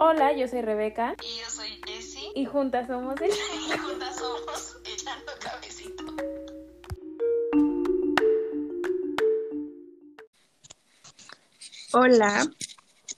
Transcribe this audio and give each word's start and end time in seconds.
Hola, 0.00 0.32
yo 0.32 0.46
soy 0.46 0.62
Rebeca. 0.62 1.16
Y 1.24 1.40
yo 1.40 1.50
soy 1.50 1.80
Jessie. 1.84 2.30
Y 2.36 2.44
juntas 2.44 2.86
somos 2.86 3.20
el... 3.20 3.30
Y 3.30 3.78
juntas 3.78 4.16
somos 4.16 4.76
Echando 4.84 5.32
Cabecito. 5.40 6.04
Hola, 11.92 12.46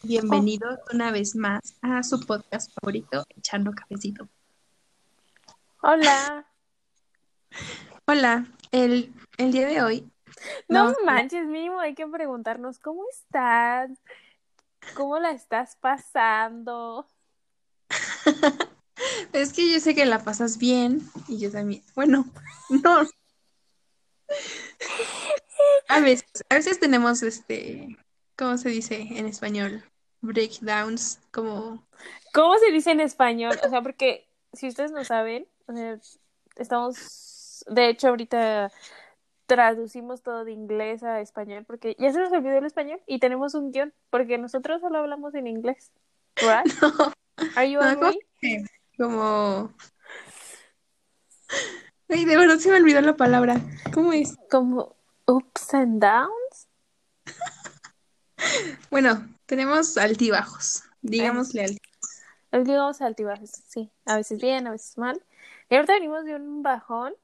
bienvenidos 0.05 0.79
una 0.91 1.11
vez 1.11 1.37
más 1.37 1.77
a 1.83 2.03
su 2.03 2.19
podcast 2.27 2.73
favorito, 2.73 3.27
Echando 3.37 3.73
Cafecito. 3.73 4.27
Hola. 5.83 6.47
Hola, 8.07 8.47
el, 8.73 9.13
el 9.37 9.53
día 9.53 9.67
de 9.67 9.83
hoy. 9.83 10.11
No, 10.67 10.95
manches, 11.05 11.47
mínimo 11.47 11.79
hay 11.79 11.95
que 11.95 12.07
preguntarnos 12.07 12.79
cómo 12.79 13.03
estás, 13.11 13.91
cómo 14.95 15.19
la 15.19 15.31
estás 15.31 15.77
pasando. 15.77 17.07
es 19.33 19.53
que 19.53 19.73
yo 19.73 19.81
sé 19.81 19.95
que 19.95 20.05
la 20.05 20.23
pasas 20.23 20.59
bien 20.59 21.03
y 21.29 21.39
yo 21.39 21.51
también. 21.51 21.83
Bueno, 21.95 22.27
no. 22.85 23.07
A 25.89 26.01
veces, 26.01 26.45
a 26.49 26.55
veces 26.55 26.81
tenemos 26.81 27.23
este, 27.23 27.97
¿cómo 28.37 28.57
se 28.59 28.69
dice 28.69 29.07
en 29.11 29.27
español? 29.27 29.85
Breakdowns, 30.23 31.21
como... 31.31 31.87
¿Cómo 32.33 32.59
se 32.59 32.71
dice 32.71 32.93
en 32.93 33.01
español? 33.01 33.59
O 33.65 33.69
sea, 33.69 33.83
porque 33.83 34.29
si 34.53 34.69
ustedes 34.69 34.93
no 34.93 35.05
saben, 35.05 35.49
estamos, 36.57 37.65
de 37.67 37.89
hecho, 37.89 38.09
ahorita 38.09 38.71
traducimos 39.51 40.23
todo 40.23 40.45
de 40.45 40.53
inglés 40.53 41.03
a 41.03 41.21
español 41.21 41.65
porque 41.67 41.97
ya 41.99 42.13
se 42.13 42.21
nos 42.21 42.31
olvidó 42.31 42.57
el 42.59 42.67
español 42.67 43.03
y 43.09 43.19
tenemos 43.19 43.55
un 43.55 43.73
guion 43.73 43.93
porque 44.09 44.39
nosotros 44.39 44.81
solo 44.81 44.99
hablamos 44.99 45.35
en 45.35 45.49
inglés. 45.49 45.91
Right? 46.37 46.73
No, 47.41 47.49
Are 47.57 47.71
you 47.71 47.81
no, 47.81 48.13
como... 48.99 49.75
Ay, 52.11 52.27
de 52.27 52.37
verdad 52.37 52.59
se 52.59 52.71
me 52.71 52.77
olvidó 52.77 53.01
la 53.01 53.17
palabra. 53.17 53.57
¿Cómo 53.95 54.13
es? 54.13 54.37
Como 54.51 54.95
ups 55.27 55.75
and 55.75 56.01
downs. 56.01 56.69
Bueno, 58.91 59.29
tenemos 59.47 59.97
altibajos. 59.97 60.85
Digámosle 61.03 61.63
altibajos. 61.63 62.67
Digamos 62.67 63.01
altibajos, 63.01 63.51
sí. 63.67 63.91
A 64.05 64.17
veces 64.17 64.41
bien, 64.41 64.67
a 64.67 64.71
veces 64.71 64.97
mal. 64.97 65.23
Y 65.69 65.75
ahorita 65.77 65.95
venimos 65.95 66.25
de 66.25 66.37
un 66.37 66.63
bajón 66.63 67.15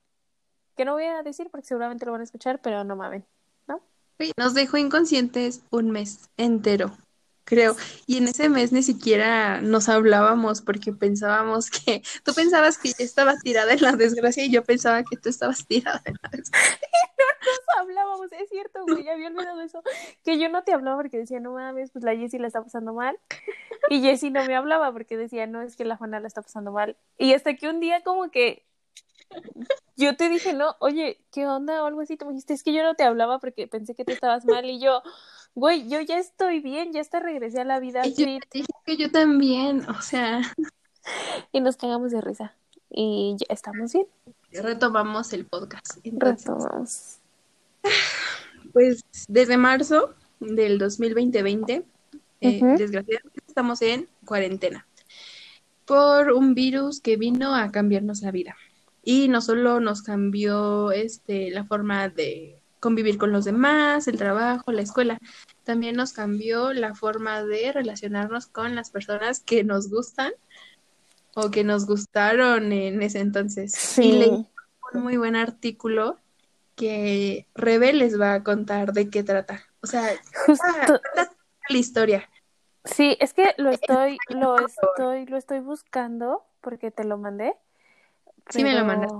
que 0.76 0.84
no 0.84 0.92
voy 0.92 1.04
a 1.04 1.22
decir 1.22 1.48
porque 1.50 1.66
seguramente 1.66 2.06
lo 2.06 2.12
van 2.12 2.20
a 2.20 2.24
escuchar, 2.24 2.60
pero 2.60 2.84
no 2.84 2.96
mamen, 2.96 3.24
¿no? 3.66 3.80
Uy, 4.20 4.32
Nos 4.36 4.54
dejó 4.54 4.76
inconscientes 4.76 5.62
un 5.70 5.90
mes 5.90 6.28
entero, 6.36 6.92
creo. 7.44 7.74
Y 8.06 8.18
en 8.18 8.28
ese 8.28 8.48
mes 8.48 8.72
ni 8.72 8.82
siquiera 8.82 9.60
nos 9.62 9.88
hablábamos 9.88 10.60
porque 10.60 10.92
pensábamos 10.92 11.70
que 11.70 12.02
tú 12.24 12.34
pensabas 12.34 12.76
que 12.76 12.90
yo 12.90 13.04
estaba 13.04 13.36
tirada 13.38 13.72
en 13.72 13.82
la 13.82 13.92
desgracia 13.92 14.44
y 14.44 14.50
yo 14.50 14.62
pensaba 14.62 15.02
que 15.02 15.16
tú 15.16 15.30
estabas 15.30 15.66
tirada 15.66 16.02
en 16.04 16.16
la 16.22 16.28
desgracia. 16.30 16.78
Nos 17.46 17.78
hablábamos, 17.78 18.32
es 18.32 18.48
cierto, 18.48 18.84
güey, 18.86 19.04
ya 19.04 19.12
había 19.12 19.28
olvidado 19.28 19.60
eso. 19.60 19.80
Que 20.24 20.36
yo 20.38 20.48
no 20.48 20.64
te 20.64 20.72
hablaba 20.72 20.96
porque 20.96 21.16
decía, 21.16 21.38
no 21.38 21.52
mames, 21.52 21.92
pues 21.92 22.04
la 22.04 22.16
Jessie 22.16 22.40
la 22.40 22.48
está 22.48 22.60
pasando 22.60 22.92
mal. 22.92 23.16
Y 23.88 24.00
Jessie 24.00 24.32
no 24.32 24.44
me 24.44 24.56
hablaba 24.56 24.92
porque 24.92 25.16
decía, 25.16 25.46
no, 25.46 25.62
es 25.62 25.76
que 25.76 25.84
la 25.84 25.96
Juana 25.96 26.18
la 26.18 26.26
está 26.26 26.42
pasando 26.42 26.72
mal. 26.72 26.96
Y 27.18 27.34
hasta 27.34 27.54
que 27.54 27.68
un 27.68 27.78
día 27.78 28.02
como 28.02 28.32
que 28.32 28.66
yo 29.96 30.16
te 30.16 30.28
dije, 30.28 30.52
no, 30.52 30.76
oye, 30.80 31.18
¿qué 31.32 31.46
onda? 31.46 31.82
O 31.82 31.86
algo 31.86 32.00
así, 32.00 32.16
tú 32.16 32.26
me 32.26 32.32
dijiste, 32.32 32.54
es 32.54 32.62
que 32.62 32.72
yo 32.72 32.82
no 32.82 32.94
te 32.94 33.04
hablaba 33.04 33.38
porque 33.38 33.66
pensé 33.66 33.94
que 33.94 34.04
tú 34.04 34.12
estabas 34.12 34.44
mal. 34.44 34.64
Y 34.66 34.80
yo, 34.80 35.02
güey, 35.54 35.88
yo 35.88 36.00
ya 36.00 36.18
estoy 36.18 36.60
bien, 36.60 36.92
ya 36.92 37.00
hasta 37.00 37.20
regresé 37.20 37.60
a 37.60 37.64
la 37.64 37.80
vida 37.80 38.06
Y 38.06 38.14
yo 38.14 38.24
te 38.50 38.58
dije 38.58 38.68
que 38.84 38.96
yo 38.96 39.10
también, 39.10 39.88
o 39.88 40.00
sea, 40.02 40.40
Y 41.52 41.60
nos 41.60 41.76
cagamos 41.76 42.12
de 42.12 42.20
risa. 42.20 42.54
Y 42.90 43.36
ya 43.38 43.46
estamos 43.48 43.92
bien. 43.92 44.06
retomamos 44.52 45.32
el 45.32 45.44
podcast. 45.46 45.98
Entonces, 46.04 46.46
Retomamos. 46.46 47.18
pues 48.72 49.02
desde 49.28 49.56
marzo 49.56 50.14
del 50.40 50.78
2020, 50.78 51.84
eh, 52.40 52.58
Ujú. 52.62 52.76
desgraciadamente 52.76 53.40
estamos 53.46 53.80
en 53.82 54.08
cuarentena 54.24 54.86
por 55.84 56.32
un 56.32 56.54
virus 56.54 57.00
que 57.00 57.16
vino 57.16 57.54
a 57.54 57.70
cambiarnos 57.70 58.20
la 58.22 58.30
vida. 58.32 58.56
Y 59.08 59.28
no 59.28 59.40
solo 59.40 59.78
nos 59.78 60.02
cambió 60.02 60.90
este, 60.90 61.52
la 61.52 61.64
forma 61.64 62.08
de 62.08 62.58
convivir 62.80 63.18
con 63.18 63.30
los 63.30 63.44
demás, 63.44 64.08
el 64.08 64.18
trabajo, 64.18 64.72
la 64.72 64.82
escuela, 64.82 65.16
también 65.62 65.94
nos 65.94 66.12
cambió 66.12 66.72
la 66.72 66.92
forma 66.96 67.44
de 67.44 67.70
relacionarnos 67.70 68.48
con 68.48 68.74
las 68.74 68.90
personas 68.90 69.38
que 69.38 69.62
nos 69.62 69.88
gustan 69.90 70.32
o 71.36 71.52
que 71.52 71.62
nos 71.62 71.86
gustaron 71.86 72.72
en 72.72 73.00
ese 73.00 73.20
entonces. 73.20 73.96
Y 73.96 74.10
leí 74.10 74.30
Sí. 74.30 74.48
un 74.92 75.02
muy 75.04 75.16
buen 75.16 75.36
artículo 75.36 76.18
que 76.74 77.46
Rebe 77.54 77.92
les 77.92 78.20
va 78.20 78.34
a 78.34 78.42
contar 78.42 78.92
de 78.92 79.08
qué 79.08 79.22
trata. 79.22 79.62
O 79.82 79.86
sea, 79.86 80.02
Justo, 80.46 81.00
la 81.68 81.78
historia. 81.78 82.28
Sí, 82.84 83.16
es 83.20 83.32
que 83.34 83.54
lo 83.56 83.70
estoy, 83.70 84.18
lo 84.30 84.56
estoy, 84.58 85.26
lo 85.26 85.36
estoy 85.36 85.60
buscando 85.60 86.44
porque 86.60 86.90
te 86.90 87.04
lo 87.04 87.18
mandé. 87.18 87.54
Sí, 88.48 88.62
me 88.62 88.74
lo 88.74 88.84
mandaste. 88.84 89.16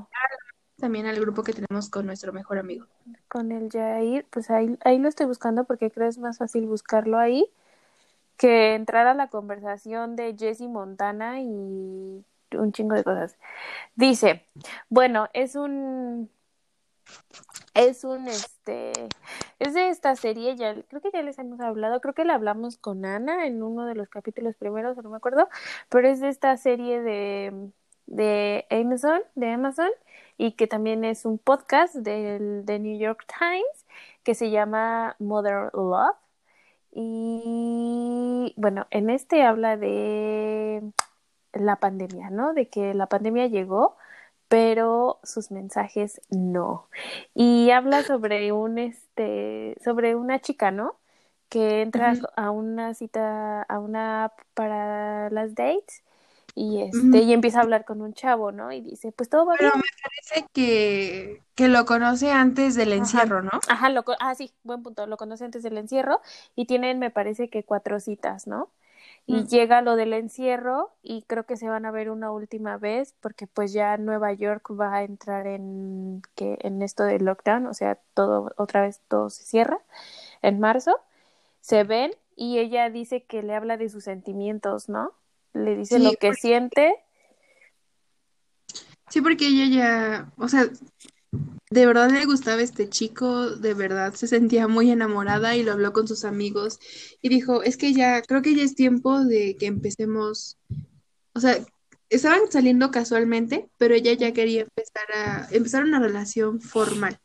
También 0.79 1.07
al 1.07 1.19
grupo 1.19 1.43
que 1.43 1.53
tenemos 1.53 1.89
con 1.89 2.05
nuestro 2.05 2.33
mejor 2.33 2.59
amigo. 2.59 2.87
Con 3.29 3.51
el 3.51 3.71
Jair, 3.71 4.27
pues 4.29 4.51
ahí, 4.51 4.79
ahí 4.85 4.99
lo 4.99 5.09
estoy 5.09 5.27
buscando 5.27 5.65
porque 5.65 5.91
creo 5.91 6.07
es 6.07 6.19
más 6.19 6.39
fácil 6.39 6.67
buscarlo 6.67 7.19
ahí 7.19 7.51
que 8.37 8.75
entrar 8.75 9.07
a 9.07 9.15
la 9.15 9.29
conversación 9.29 10.17
de 10.17 10.37
Jesse 10.39 10.69
Montana 10.69 11.41
y 11.41 12.25
un 12.53 12.73
chingo 12.73 12.95
de 12.95 13.05
cosas. 13.05 13.37
Dice, 13.95 14.47
bueno, 14.91 15.29
es 15.33 15.55
un, 15.57 16.31
es 17.75 18.05
un, 18.05 18.29
este, 18.29 18.93
es 19.59 19.75
de 19.75 19.89
esta 19.89 20.17
serie, 20.17 20.57
ya, 20.57 20.75
creo 20.83 21.01
que 21.01 21.11
ya 21.13 21.23
les 21.23 21.39
hemos 21.39 21.61
hablado, 21.61 22.01
creo 22.01 22.15
que 22.15 22.25
le 22.25 22.33
hablamos 22.33 22.77
con 22.77 23.05
Ana 23.05 23.47
en 23.47 23.63
uno 23.63 23.87
de 23.87 23.95
los 23.95 24.09
capítulos 24.09 24.57
primeros, 24.57 24.97
no 24.99 25.11
me 25.11 25.17
acuerdo, 25.17 25.49
pero 25.89 26.09
es 26.09 26.21
de 26.21 26.29
esta 26.29 26.57
serie 26.57 27.01
de, 27.01 27.71
de 28.07 28.67
Amazon, 28.71 29.21
de 29.35 29.51
Amazon, 29.51 29.91
y 30.39 30.53
que 30.53 30.67
también 30.67 31.05
es 31.05 31.25
un 31.25 31.39
podcast 31.39 31.95
del 31.95 32.65
de 32.67 32.79
New 32.79 32.99
York 32.99 33.27
Times 33.39 33.87
que 34.23 34.35
se 34.35 34.51
llama 34.51 35.17
Mother 35.19 35.71
Love. 35.75 36.17
Y 36.93 38.55
bueno, 38.57 38.87
en 38.91 39.11
este 39.11 39.43
habla 39.43 39.77
de 39.77 40.83
la 41.53 41.77
pandemia, 41.77 42.31
¿no? 42.31 42.55
De 42.55 42.69
que 42.69 42.95
la 42.95 43.07
pandemia 43.07 43.47
llegó, 43.47 43.97
pero 44.49 45.19
sus 45.23 45.51
mensajes 45.51 46.21
no. 46.31 46.89
Y 47.35 47.71
habla 47.71 48.03
sobre 48.03 48.53
un 48.53 48.79
este, 48.79 49.77
sobre 49.85 50.15
una 50.15 50.41
chica, 50.41 50.71
¿no? 50.71 50.97
Que 51.49 51.83
entra 51.83 52.15
a 52.37 52.51
una 52.51 52.95
cita, 52.95 53.63
a 53.63 53.79
una 53.79 54.25
app 54.25 54.41
para 54.55 55.31
las 55.31 55.55
dates 55.55 56.03
y 56.57 56.83
este, 56.83 57.21
y 57.23 57.35
empieza 57.35 57.61
a 57.61 57.63
hablar 57.65 57.87
con 57.87 58.03
un 58.03 58.15
chavo, 58.15 58.53
¿no? 58.53 58.73
Y 58.73 58.83
dice, 58.83 59.13
pues 59.13 59.31
todo 59.31 59.47
va 59.47 59.59
Pero 59.59 59.71
bien. 59.71 59.75
me 59.77 59.83
parece 60.03 60.47
que, 60.53 61.43
que 61.55 61.69
lo 61.69 61.85
conoce 61.87 62.31
antes 62.33 62.75
del 62.75 62.93
Ajá. 62.97 63.19
encierro, 63.19 63.43
¿no? 63.43 63.51
Ajá, 63.69 63.91
lo, 63.91 64.05
ah, 64.21 64.35
sí, 64.35 64.53
buen 64.63 64.83
punto, 64.83 65.07
lo 65.07 65.17
conoce 65.17 65.45
antes 65.45 65.63
del 65.63 65.77
encierro 65.79 66.21
y 66.55 66.67
tienen, 66.67 66.99
me 67.01 67.11
parece 67.11 67.49
que 67.51 67.65
cuatro 67.65 67.99
citas, 68.01 68.47
¿no? 68.47 68.71
Y 69.27 69.47
llega 69.49 69.83
lo 69.83 69.97
del 69.97 70.13
encierro 70.13 70.93
y 71.03 71.23
creo 71.25 71.47
que 71.47 71.57
se 71.57 71.69
van 71.69 71.85
a 71.85 71.91
ver 71.91 72.11
una 72.11 72.31
última 72.33 72.79
vez 72.79 73.15
porque 73.21 73.47
pues 73.49 73.73
ya 73.73 73.97
Nueva 73.99 74.33
York 74.33 74.69
va 74.81 74.95
a 74.97 75.03
entrar 75.05 75.47
en 75.49 76.23
que 76.37 76.59
en 76.63 76.81
esto 76.83 77.03
del 77.05 77.25
lockdown, 77.25 77.67
o 77.67 77.75
sea, 77.75 77.97
todo 78.15 78.53
otra 78.57 78.83
vez 78.83 79.01
todo 79.09 79.31
se 79.31 79.45
cierra 79.45 79.81
en 80.43 80.61
marzo. 80.61 80.97
Se 81.61 81.85
ven 81.85 82.13
y 82.37 82.59
ella 82.59 82.91
dice 82.91 83.25
que 83.25 83.43
le 83.43 83.55
habla 83.55 83.77
de 83.79 83.89
sus 83.91 84.05
sentimientos, 84.05 84.89
¿no? 84.89 85.15
Le 85.57 85.77
dice 85.77 85.99
Sí, 85.99 86.05
lo 86.05 86.13
que 86.13 86.35
siente. 86.35 86.95
Sí, 89.09 89.21
porque 89.21 89.47
ella 89.47 89.67
ya, 89.67 90.33
o 90.37 90.49
sea, 90.49 90.69
de 91.71 91.87
verdad 91.87 92.11
le 92.11 92.25
gustaba 92.27 92.61
este 92.61 92.89
chico, 92.89 93.51
de 93.51 93.75
verdad 93.75 94.15
se 94.15 94.27
sentía 94.27 94.69
muy 94.69 94.91
enamorada 94.91 95.57
y 95.57 95.63
lo 95.63 95.73
habló 95.73 95.93
con 95.93 96.09
sus 96.09 96.25
amigos 96.25 96.79
y 97.23 97.29
dijo, 97.29 97.63
es 97.63 97.77
que 97.77 97.93
ya, 97.93 98.23
creo 98.23 98.43
que 98.43 98.55
ya 98.55 98.63
es 98.63 98.75
tiempo 98.75 99.25
de 99.25 99.57
que 99.57 99.67
empecemos, 99.67 100.59
o 101.35 101.41
sea, 101.41 101.57
estaban 102.11 102.51
saliendo 102.51 102.91
casualmente, 102.91 103.69
pero 103.79 103.95
ella 103.95 104.13
ya 104.13 104.33
quería 104.33 104.63
empezar 104.63 105.07
a, 105.15 105.49
empezar 105.51 105.85
una 105.85 106.01
relación 106.01 106.61
formal. 106.61 107.19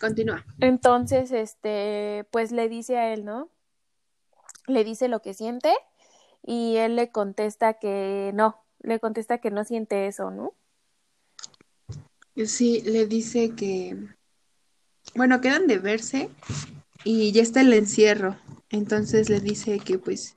Continúa. 0.00 0.44
Entonces, 0.60 1.32
este, 1.32 2.26
pues 2.30 2.52
le 2.52 2.68
dice 2.68 2.96
a 2.96 3.12
él, 3.12 3.24
¿no? 3.24 3.50
Le 4.66 4.84
dice 4.84 5.08
lo 5.08 5.20
que 5.20 5.34
siente 5.34 5.74
y 6.42 6.76
él 6.76 6.96
le 6.96 7.10
contesta 7.10 7.74
que 7.74 8.32
no, 8.34 8.56
le 8.80 9.00
contesta 9.00 9.38
que 9.38 9.50
no 9.50 9.64
siente 9.64 10.06
eso, 10.06 10.30
¿no? 10.30 10.54
Sí, 12.46 12.82
le 12.82 13.06
dice 13.06 13.54
que, 13.54 13.96
bueno, 15.14 15.40
quedan 15.40 15.66
de 15.66 15.78
verse 15.78 16.30
y 17.04 17.32
ya 17.32 17.42
está 17.42 17.60
el 17.60 17.72
encierro. 17.72 18.36
Entonces 18.70 19.28
le 19.28 19.40
dice 19.40 19.78
que 19.78 19.98
pues 19.98 20.36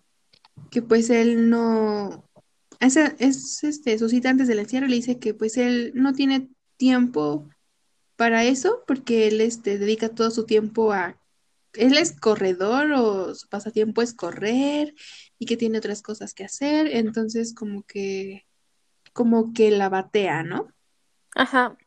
que 0.69 0.81
pues 0.81 1.09
él 1.09 1.49
no, 1.49 2.25
es, 2.79 2.97
es 2.97 3.63
este, 3.63 3.97
su 3.97 4.09
cita 4.09 4.29
antes 4.29 4.47
del 4.47 4.59
encierro 4.59 4.87
le 4.87 4.95
dice 4.95 5.19
que 5.19 5.33
pues 5.33 5.57
él 5.57 5.91
no 5.95 6.13
tiene 6.13 6.49
tiempo 6.77 7.47
para 8.15 8.43
eso 8.43 8.83
porque 8.87 9.27
él 9.27 9.41
este, 9.41 9.77
dedica 9.77 10.09
todo 10.09 10.31
su 10.31 10.45
tiempo 10.45 10.93
a, 10.93 11.17
él 11.73 11.97
es 11.97 12.13
corredor 12.13 12.91
o 12.93 13.35
su 13.35 13.47
pasatiempo 13.47 14.01
es 14.01 14.13
correr 14.13 14.93
que 15.45 15.57
tiene 15.57 15.77
otras 15.77 16.01
cosas 16.01 16.33
que 16.33 16.43
hacer, 16.43 16.87
entonces 16.87 17.53
como 17.53 17.83
que, 17.83 18.45
como 19.13 19.53
que 19.53 19.71
la 19.71 19.89
batea, 19.89 20.43
¿no? 20.43 20.67
Ajá. 21.35 21.77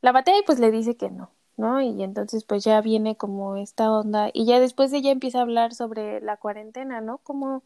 La 0.00 0.12
batea 0.12 0.38
y 0.38 0.42
pues 0.42 0.58
le 0.58 0.70
dice 0.70 0.96
que 0.96 1.10
no, 1.10 1.30
¿no? 1.56 1.80
Y 1.80 2.02
entonces 2.02 2.44
pues 2.44 2.64
ya 2.64 2.80
viene 2.80 3.16
como 3.16 3.56
esta 3.56 3.90
onda 3.92 4.30
y 4.32 4.46
ya 4.46 4.60
después 4.60 4.92
ella 4.92 5.10
empieza 5.10 5.38
a 5.38 5.42
hablar 5.42 5.74
sobre 5.74 6.20
la 6.20 6.36
cuarentena, 6.36 7.00
¿no? 7.00 7.18
Cómo, 7.18 7.62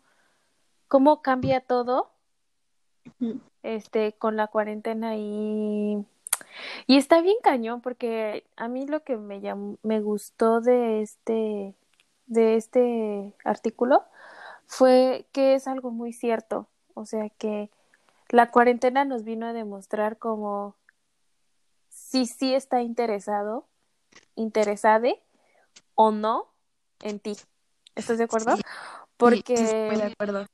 cómo 0.89 1.23
cambia 1.23 1.61
todo 1.61 2.11
este 3.63 4.15
con 4.15 4.37
la 4.37 4.49
cuarentena 4.49 5.17
y 5.17 6.05
y 6.87 6.97
está 6.97 7.21
bien 7.21 7.37
cañón 7.43 7.81
porque 7.81 8.45
a 8.57 8.69
mí 8.69 8.87
lo 8.87 9.03
que 9.05 9.17
me 9.17 9.41
llamó, 9.41 9.79
me 9.83 10.01
gustó 10.01 10.61
de 10.61 11.03
este 11.03 11.75
de 12.27 12.57
este 12.57 13.35
artículo 13.45 14.05
fue 14.67 15.27
que 15.33 15.55
es 15.55 15.67
algo 15.67 15.91
muy 15.91 16.13
cierto, 16.13 16.69
o 16.95 17.07
sea 17.07 17.29
que 17.31 17.71
la 18.29 18.51
cuarentena 18.51 19.05
nos 19.05 19.25
vino 19.25 19.47
a 19.47 19.53
demostrar 19.53 20.19
como 20.19 20.77
si 21.89 22.27
sí 22.27 22.55
está 22.55 22.83
interesado, 22.83 23.67
interesade 24.35 25.23
o 25.95 26.11
no 26.11 26.49
en 27.03 27.21
ti. 27.21 27.37
¿Estás 27.95 28.19
de 28.19 28.25
acuerdo? 28.25 28.57
Porque 29.17 29.57
sí, 29.57 29.65
estoy 29.65 29.97
de 29.97 30.13
acuerdo. 30.13 30.47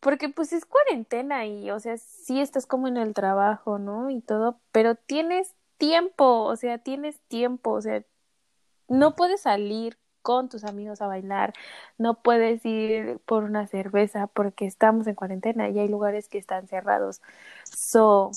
porque 0.00 0.28
pues 0.28 0.52
es 0.52 0.64
cuarentena 0.64 1.46
y, 1.46 1.70
o 1.70 1.78
sea, 1.78 1.96
sí 1.96 2.40
estás 2.40 2.66
como 2.66 2.88
en 2.88 2.96
el 2.96 3.14
trabajo, 3.14 3.78
¿no? 3.78 4.10
Y 4.10 4.20
todo, 4.20 4.58
pero 4.72 4.96
tienes 4.96 5.54
tiempo, 5.76 6.42
o 6.42 6.56
sea, 6.56 6.78
tienes 6.78 7.20
tiempo, 7.28 7.70
o 7.70 7.80
sea, 7.80 8.04
no 8.88 9.14
puedes 9.14 9.42
salir 9.42 9.98
con 10.22 10.48
tus 10.48 10.64
amigos 10.64 11.02
a 11.02 11.06
bailar, 11.08 11.52
no 11.98 12.22
puedes 12.22 12.64
ir 12.64 13.18
por 13.26 13.44
una 13.44 13.66
cerveza 13.66 14.26
porque 14.28 14.66
estamos 14.66 15.06
en 15.06 15.14
cuarentena 15.14 15.68
y 15.68 15.78
hay 15.78 15.88
lugares 15.88 16.28
que 16.28 16.38
están 16.38 16.68
cerrados. 16.68 17.20
So, 17.64 18.30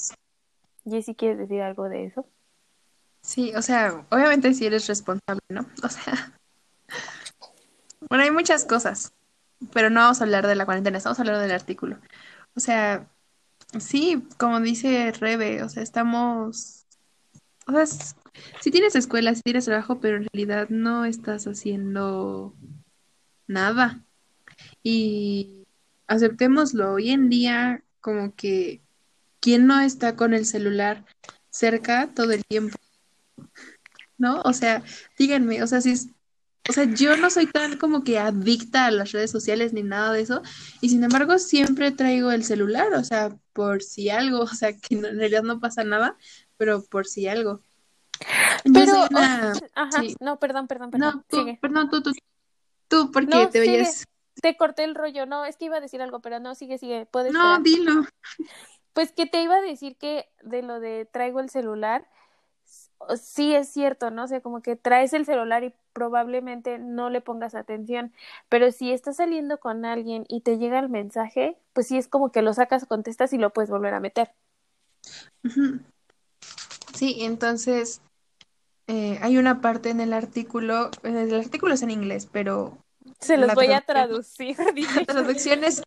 Jessy, 0.85 1.15
¿quieres 1.15 1.37
decir 1.37 1.61
algo 1.61 1.89
de 1.89 2.05
eso? 2.05 2.25
Sí, 3.21 3.53
o 3.55 3.61
sea, 3.61 4.05
obviamente 4.11 4.53
si 4.53 4.65
eres 4.65 4.87
responsable, 4.87 5.41
¿no? 5.49 5.65
O 5.83 5.89
sea, 5.89 6.33
bueno, 8.09 8.23
hay 8.23 8.31
muchas 8.31 8.65
cosas, 8.65 9.13
pero 9.73 9.89
no 9.89 10.01
vamos 10.01 10.21
a 10.21 10.25
hablar 10.25 10.45
de 10.47 10.55
la 10.55 10.65
cuarentena, 10.65 10.97
estamos 10.97 11.19
hablando 11.19 11.41
del 11.41 11.51
artículo. 11.51 11.97
O 12.55 12.59
sea, 12.59 13.07
sí, 13.79 14.27
como 14.37 14.61
dice 14.61 15.11
Rebe, 15.11 15.63
o 15.63 15.69
sea, 15.69 15.83
estamos, 15.83 16.85
o 17.67 17.71
sea, 17.71 17.81
s- 17.83 18.15
si 18.61 18.71
tienes 18.71 18.95
escuela, 18.95 19.33
si 19.35 19.41
tienes 19.41 19.65
trabajo, 19.65 19.99
pero 19.99 20.17
en 20.17 20.27
realidad 20.33 20.69
no 20.69 21.05
estás 21.05 21.45
haciendo 21.47 22.53
nada. 23.47 24.03
Y 24.83 25.65
aceptémoslo, 26.07 26.93
hoy 26.93 27.11
en 27.11 27.29
día, 27.29 27.83
como 28.01 28.35
que, 28.35 28.81
¿quién 29.39 29.67
no 29.67 29.79
está 29.79 30.15
con 30.15 30.33
el 30.33 30.45
celular 30.45 31.05
cerca 31.49 32.11
todo 32.13 32.31
el 32.31 32.43
tiempo? 32.45 32.77
¿no? 34.17 34.41
O 34.41 34.53
sea, 34.53 34.83
díganme, 35.17 35.63
o 35.63 35.67
sea, 35.67 35.81
si 35.81 35.91
es, 35.91 36.07
o 36.69 36.73
sea, 36.73 36.85
yo 36.85 37.17
no 37.17 37.29
soy 37.29 37.47
tan 37.47 37.77
como 37.77 38.03
que 38.03 38.19
adicta 38.19 38.85
a 38.87 38.91
las 38.91 39.11
redes 39.11 39.31
sociales 39.31 39.73
ni 39.73 39.83
nada 39.83 40.13
de 40.13 40.21
eso, 40.21 40.41
y 40.81 40.89
sin 40.89 41.03
embargo 41.03 41.37
siempre 41.39 41.91
traigo 41.91 42.31
el 42.31 42.43
celular, 42.43 42.93
o 42.93 43.03
sea, 43.03 43.35
por 43.53 43.83
si 43.83 44.09
algo, 44.09 44.39
o 44.41 44.47
sea, 44.47 44.77
que 44.77 44.95
en 44.95 45.03
realidad 45.03 45.43
no 45.43 45.59
pasa 45.59 45.83
nada, 45.83 46.17
pero 46.57 46.83
por 46.83 47.05
si 47.07 47.27
algo. 47.27 47.61
Pero, 48.73 49.07
una, 49.11 49.53
ajá, 49.75 50.01
sí, 50.01 50.15
no, 50.19 50.39
perdón, 50.39 50.67
perdón, 50.67 50.91
perdón, 50.91 51.15
no, 51.17 51.23
tú, 51.29 51.37
sigue. 51.37 51.59
perdón, 51.61 51.89
tú, 51.89 52.01
tú, 52.01 52.11
tú, 52.87 53.11
porque 53.11 53.27
No, 53.27 53.49
te 53.49 53.61
sigue. 53.61 53.77
veías, 53.77 54.05
Te 54.41 54.57
corté 54.57 54.83
el 54.83 54.95
rollo, 54.95 55.25
no, 55.25 55.45
es 55.45 55.55
que 55.57 55.65
iba 55.65 55.77
a 55.77 55.81
decir 55.81 56.01
algo, 56.01 56.19
pero 56.19 56.39
no, 56.39 56.55
sigue, 56.55 56.77
sigue, 56.77 57.05
puede 57.05 57.31
no, 57.31 57.39
esperar. 57.39 57.63
dilo. 57.63 58.05
Pues 58.93 59.11
que 59.11 59.25
te 59.25 59.41
iba 59.41 59.55
a 59.55 59.61
decir 59.61 59.97
que 59.97 60.29
de 60.41 60.61
lo 60.61 60.79
de 60.79 61.05
traigo 61.05 61.39
el 61.39 61.49
celular, 61.49 62.07
sí 63.21 63.53
es 63.53 63.69
cierto, 63.69 64.09
¿no? 64.11 64.23
O 64.23 64.27
sea, 64.27 64.41
como 64.41 64.61
que 64.61 64.75
traes 64.75 65.13
el 65.13 65.25
celular 65.25 65.63
y 65.63 65.73
probablemente 65.93 66.79
no 66.79 67.09
le 67.09 67.21
pongas 67.21 67.55
atención, 67.55 68.13
pero 68.49 68.71
si 68.71 68.91
estás 68.91 69.17
saliendo 69.17 69.59
con 69.59 69.85
alguien 69.85 70.25
y 70.27 70.41
te 70.41 70.57
llega 70.57 70.79
el 70.79 70.89
mensaje, 70.89 71.57
pues 71.73 71.87
sí 71.87 71.97
es 71.97 72.07
como 72.07 72.31
que 72.31 72.41
lo 72.41 72.53
sacas, 72.53 72.85
contestas 72.85 73.33
y 73.33 73.37
lo 73.37 73.51
puedes 73.51 73.69
volver 73.69 73.93
a 73.93 73.99
meter. 73.99 74.31
Sí, 76.93 77.17
entonces 77.19 78.01
eh, 78.87 79.19
hay 79.21 79.37
una 79.37 79.61
parte 79.61 79.89
en 79.89 79.99
el 79.99 80.13
artículo, 80.13 80.91
en 81.03 81.17
el 81.17 81.33
artículo 81.33 81.73
es 81.73 81.81
en 81.81 81.91
inglés, 81.91 82.27
pero 82.31 82.77
Se 83.19 83.37
los 83.37 83.53
voy 83.55 83.71
a 83.71 83.81
traducir, 83.81 84.55
la 84.97 85.05
traducción 85.05 85.63
es 85.63 85.81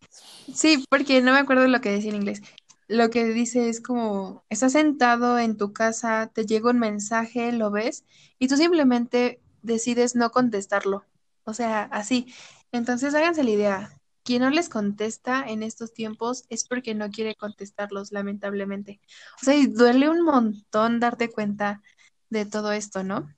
Sí, 0.53 0.83
porque 0.89 1.21
no 1.21 1.31
me 1.33 1.39
acuerdo 1.39 1.67
lo 1.67 1.81
que 1.81 1.91
decía 1.91 2.09
en 2.09 2.17
inglés. 2.17 2.41
Lo 2.87 3.09
que 3.09 3.25
dice 3.25 3.69
es 3.69 3.81
como, 3.81 4.43
estás 4.49 4.73
sentado 4.73 5.37
en 5.37 5.57
tu 5.57 5.73
casa, 5.73 6.31
te 6.33 6.45
llega 6.45 6.71
un 6.71 6.79
mensaje, 6.79 7.51
lo 7.51 7.71
ves 7.71 8.03
y 8.39 8.47
tú 8.47 8.57
simplemente 8.57 9.41
decides 9.61 10.15
no 10.15 10.31
contestarlo. 10.31 11.05
O 11.43 11.53
sea, 11.53 11.83
así. 11.91 12.33
Entonces 12.71 13.13
háganse 13.13 13.43
la 13.43 13.51
idea. 13.51 14.01
Quien 14.23 14.41
no 14.41 14.49
les 14.49 14.69
contesta 14.69 15.43
en 15.47 15.63
estos 15.63 15.93
tiempos 15.93 16.45
es 16.49 16.67
porque 16.67 16.95
no 16.95 17.09
quiere 17.09 17.35
contestarlos, 17.35 18.11
lamentablemente. 18.11 18.99
O 19.41 19.45
sea, 19.45 19.55
y 19.55 19.67
duele 19.67 20.09
un 20.09 20.23
montón 20.23 20.99
darte 20.99 21.29
cuenta 21.29 21.81
de 22.29 22.45
todo 22.45 22.71
esto, 22.71 23.03
¿no? 23.03 23.29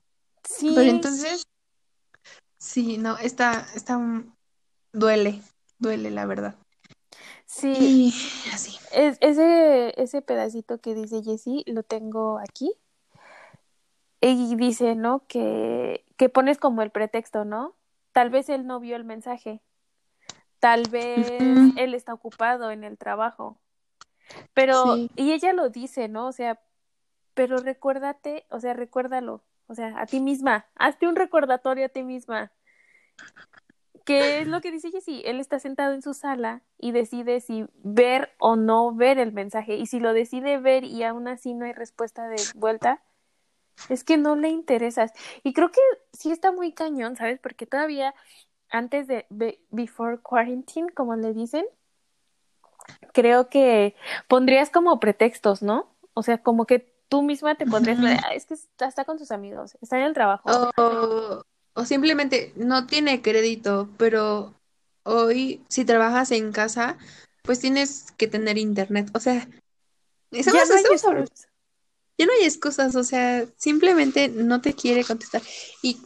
Pero 0.42 0.48
Sí, 0.48 0.78
entonces, 0.88 1.44
sí, 2.58 2.98
no, 2.98 3.16
está, 3.18 3.66
está, 3.74 3.98
duele, 4.92 5.40
duele, 5.78 6.10
la 6.10 6.26
verdad. 6.26 6.56
sí, 7.46 7.74
Y 7.78 8.14
así. 8.52 8.76
es, 8.92 9.18
ese, 9.20 10.00
ese 10.00 10.22
pedacito 10.22 10.80
que 10.80 10.94
dice 10.94 11.22
Jessie 11.22 11.64
lo 11.66 11.82
tengo 11.82 12.38
aquí. 12.38 12.72
Y 14.20 14.54
dice, 14.54 14.94
¿no? 14.94 15.26
Que, 15.26 16.04
que 16.16 16.28
pones 16.28 16.58
como 16.58 16.82
el 16.82 16.90
pretexto, 16.90 17.44
¿no? 17.44 17.74
Tal 18.12 18.30
vez 18.30 18.48
él 18.48 18.66
no 18.66 18.78
vio 18.78 18.94
el 18.96 19.04
mensaje, 19.04 19.62
tal 20.60 20.86
vez 20.90 21.58
él 21.76 21.94
está 21.94 22.12
ocupado 22.14 22.70
en 22.70 22.84
el 22.84 22.98
trabajo, 22.98 23.58
pero, 24.54 24.84
Sí, 24.84 25.10
y 25.16 25.32
ella 25.32 25.52
lo 25.52 25.70
dice, 25.70 26.08
¿no? 26.08 26.28
O 26.28 26.32
sea, 26.32 26.60
pero 27.34 27.58
recuérdate, 27.58 28.46
o 28.50 28.60
sea, 28.60 28.74
recuérdalo, 28.74 29.42
o 29.66 29.74
sea, 29.74 29.94
a 30.00 30.06
ti 30.06 30.20
misma, 30.20 30.66
hazte 30.74 31.06
un 31.06 31.16
recordatorio 31.16 31.86
a 31.86 31.88
ti 31.88 32.02
misma. 32.02 32.52
¿Qué 34.04 34.40
es 34.40 34.48
lo 34.48 34.60
que 34.60 34.72
dice 34.72 34.90
Jessie? 34.90 35.22
Él 35.24 35.38
está 35.38 35.60
sentado 35.60 35.94
en 35.94 36.02
su 36.02 36.12
sala 36.12 36.62
y 36.76 36.90
decide 36.90 37.40
si 37.40 37.66
ver 37.84 38.32
o 38.38 38.56
no 38.56 38.92
ver 38.92 39.18
el 39.18 39.32
mensaje. 39.32 39.76
Y 39.76 39.86
si 39.86 40.00
lo 40.00 40.12
decide 40.12 40.58
ver 40.58 40.82
y 40.82 41.04
aún 41.04 41.28
así 41.28 41.54
no 41.54 41.64
hay 41.64 41.72
respuesta 41.72 42.26
de 42.26 42.36
vuelta, 42.56 43.00
es 43.88 44.02
que 44.02 44.16
no 44.16 44.34
le 44.34 44.48
interesas. 44.48 45.12
Y 45.44 45.52
creo 45.52 45.70
que 45.70 45.80
sí 46.12 46.32
está 46.32 46.50
muy 46.50 46.72
cañón, 46.72 47.14
¿sabes? 47.14 47.38
Porque 47.38 47.64
todavía 47.64 48.12
antes 48.70 49.06
de 49.06 49.26
be- 49.30 49.60
before 49.70 50.18
quarantine, 50.18 50.90
como 50.90 51.14
le 51.14 51.32
dicen, 51.32 51.64
creo 53.12 53.48
que 53.48 53.94
pondrías 54.28 54.70
como 54.70 54.98
pretextos, 54.98 55.62
¿no? 55.62 55.94
O 56.14 56.22
sea, 56.22 56.38
como 56.38 56.66
que 56.66 56.91
tú 57.12 57.20
misma 57.20 57.54
te 57.56 57.66
pondrías, 57.66 57.98
ujú. 57.98 58.06
"Ah, 58.08 58.32
es 58.34 58.46
que 58.46 58.54
está, 58.54 59.04
con 59.04 59.18
sus 59.18 59.32
amigos, 59.32 59.76
está 59.82 59.98
en 59.98 60.04
el 60.04 60.14
trabajo. 60.14 60.48
O, 60.78 61.42
o 61.74 61.84
simplemente 61.84 62.54
no 62.56 62.86
tiene 62.86 63.20
crédito, 63.20 63.90
pero 63.98 64.54
hoy 65.02 65.60
si 65.68 65.84
trabajas 65.84 66.30
en 66.30 66.52
casa, 66.52 66.96
pues 67.42 67.60
tienes 67.60 68.12
que 68.16 68.28
tener 68.28 68.56
internet. 68.56 69.10
O 69.12 69.20
sea, 69.20 69.46
Ya 70.30 70.52
no 70.52 70.58
hay 70.58 70.62
estamos 70.62 71.04
excusas. 71.04 71.48
ya 72.16 72.24
no 72.24 72.32
hay 72.32 72.46
excusas, 72.46 72.96
o 72.96 73.04
sea, 73.04 73.44
simplemente 73.58 74.30
no 74.30 74.62
te 74.62 74.72
quiere 74.72 75.04
contestar. 75.04 75.42
Y 75.82 76.00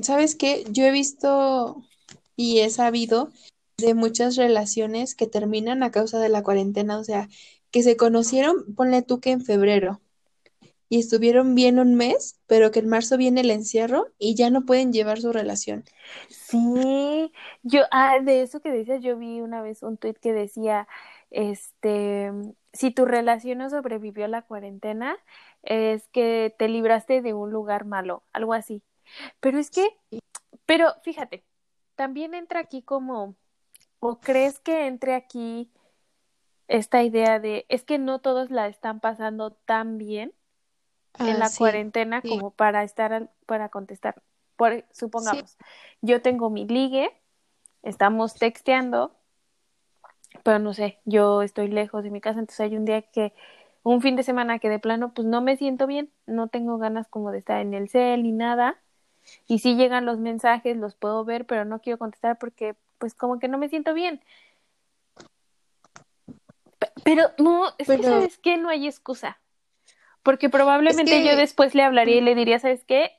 ¿sabes 0.00 0.36
qué? 0.36 0.64
Yo 0.70 0.84
he 0.86 0.90
visto 0.90 1.84
y 2.34 2.60
he 2.60 2.70
sabido 2.70 3.30
de 3.76 3.92
muchas 3.92 4.36
relaciones 4.36 5.14
que 5.14 5.26
terminan 5.26 5.82
a 5.82 5.90
causa 5.90 6.18
de 6.18 6.30
la 6.30 6.42
cuarentena, 6.42 6.98
o 6.98 7.04
sea, 7.04 7.28
que 7.70 7.82
se 7.82 7.98
conocieron, 7.98 8.74
ponle 8.74 9.02
tú 9.02 9.20
que 9.20 9.32
en 9.32 9.44
febrero. 9.44 10.00
Y 10.88 11.00
estuvieron 11.00 11.54
bien 11.54 11.78
un 11.78 11.94
mes, 11.94 12.40
pero 12.46 12.70
que 12.70 12.80
en 12.80 12.88
marzo 12.88 13.16
viene 13.16 13.40
el 13.40 13.50
encierro 13.50 14.08
y 14.18 14.34
ya 14.34 14.50
no 14.50 14.64
pueden 14.64 14.92
llevar 14.92 15.20
su 15.20 15.32
relación. 15.32 15.84
Sí, 16.28 17.32
yo, 17.62 17.82
ah, 17.90 18.20
de 18.20 18.42
eso 18.42 18.60
que 18.60 18.72
dices, 18.72 19.02
yo 19.02 19.16
vi 19.16 19.40
una 19.40 19.62
vez 19.62 19.82
un 19.82 19.96
tuit 19.96 20.18
que 20.18 20.32
decía, 20.32 20.86
este, 21.30 22.30
si 22.72 22.90
tu 22.90 23.04
relación 23.04 23.58
no 23.58 23.70
sobrevivió 23.70 24.24
a 24.24 24.28
la 24.28 24.42
cuarentena, 24.42 25.16
es 25.62 26.08
que 26.08 26.54
te 26.58 26.68
libraste 26.68 27.22
de 27.22 27.34
un 27.34 27.50
lugar 27.50 27.84
malo, 27.84 28.22
algo 28.32 28.54
así. 28.54 28.82
Pero 29.40 29.58
es 29.58 29.70
que, 29.70 29.88
pero 30.66 30.94
fíjate, 31.02 31.44
también 31.96 32.34
entra 32.34 32.60
aquí 32.60 32.82
como, 32.82 33.36
o 34.00 34.20
crees 34.20 34.60
que 34.60 34.86
entre 34.86 35.14
aquí 35.14 35.70
esta 36.68 37.02
idea 37.02 37.38
de 37.40 37.66
es 37.68 37.84
que 37.84 37.98
no 37.98 38.20
todos 38.20 38.50
la 38.50 38.68
están 38.68 39.00
pasando 39.00 39.52
tan 39.52 39.98
bien 39.98 40.34
en 41.18 41.36
Ah, 41.36 41.38
la 41.38 41.50
sí, 41.50 41.58
cuarentena 41.58 42.22
sí. 42.22 42.28
como 42.30 42.50
para 42.50 42.82
estar 42.84 43.12
al- 43.12 43.30
para 43.46 43.68
contestar. 43.68 44.22
Por, 44.56 44.84
supongamos, 44.92 45.56
yo 46.02 46.22
tengo 46.22 46.50
mi 46.50 46.66
ligue, 46.66 47.10
estamos 47.82 48.34
texteando, 48.34 49.12
pero 50.42 50.58
no 50.58 50.72
sé, 50.74 50.98
yo 51.04 51.42
estoy 51.42 51.68
lejos 51.68 52.04
de 52.04 52.10
mi 52.10 52.20
casa, 52.20 52.40
entonces 52.40 52.60
hay 52.60 52.76
un 52.76 52.84
día 52.84 53.02
que, 53.02 53.32
un 53.82 54.02
fin 54.02 54.16
de 54.16 54.22
semana 54.22 54.58
que 54.58 54.68
de 54.68 54.78
plano, 54.78 55.12
pues 55.14 55.26
no 55.28 55.40
me 55.42 55.56
siento 55.56 55.86
bien, 55.86 56.10
no 56.26 56.48
tengo 56.48 56.78
ganas 56.78 57.06
como 57.08 57.30
de 57.30 57.38
estar 57.38 57.60
en 57.60 57.74
el 57.74 57.88
cel 57.88 58.22
ni 58.22 58.32
nada, 58.32 58.78
y 59.46 59.58
si 59.60 59.76
llegan 59.76 60.06
los 60.06 60.18
mensajes, 60.18 60.76
los 60.76 60.94
puedo 60.94 61.24
ver, 61.24 61.46
pero 61.46 61.64
no 61.64 61.80
quiero 61.80 61.98
contestar 61.98 62.38
porque, 62.38 62.76
pues 62.98 63.14
como 63.14 63.38
que 63.38 63.48
no 63.48 63.58
me 63.58 63.68
siento 63.68 63.94
bien. 63.94 64.20
Pe- 66.78 66.92
Pero 67.04 67.30
no, 67.38 67.68
es 67.78 67.88
que 67.88 68.02
sabes 68.02 68.38
que 68.38 68.56
no 68.56 68.68
hay 68.68 68.86
excusa. 68.86 69.38
Porque 70.26 70.50
probablemente 70.50 71.18
Es 71.18 71.22
que- 71.22 71.24
yo 71.24 71.36
después 71.36 71.76
le 71.76 71.84
hablaría 71.84 72.16
y 72.16 72.20
le 72.20 72.34
diría, 72.34 72.58
¿sabes 72.58 72.82
qué? 72.84 73.12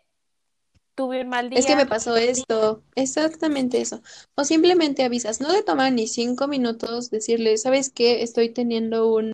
Tuve 0.94 1.22
un 1.22 1.30
mal 1.30 1.50
día. 1.50 1.58
Es 1.58 1.66
que 1.66 1.78
me 1.78 1.86
pasó 1.86 2.18
esto, 2.18 2.84
exactamente 2.96 3.80
eso. 3.80 4.02
O 4.36 4.44
simplemente 4.44 5.06
avisas, 5.06 5.40
no 5.40 5.54
te 5.54 5.64
toma 5.64 5.90
ni 5.90 6.08
cinco 6.08 6.50
minutos 6.50 7.10
decirle, 7.10 7.58
¿sabes 7.58 7.90
qué? 7.90 8.24
Estoy 8.24 8.50
teniendo 8.50 9.10
un 9.10 9.32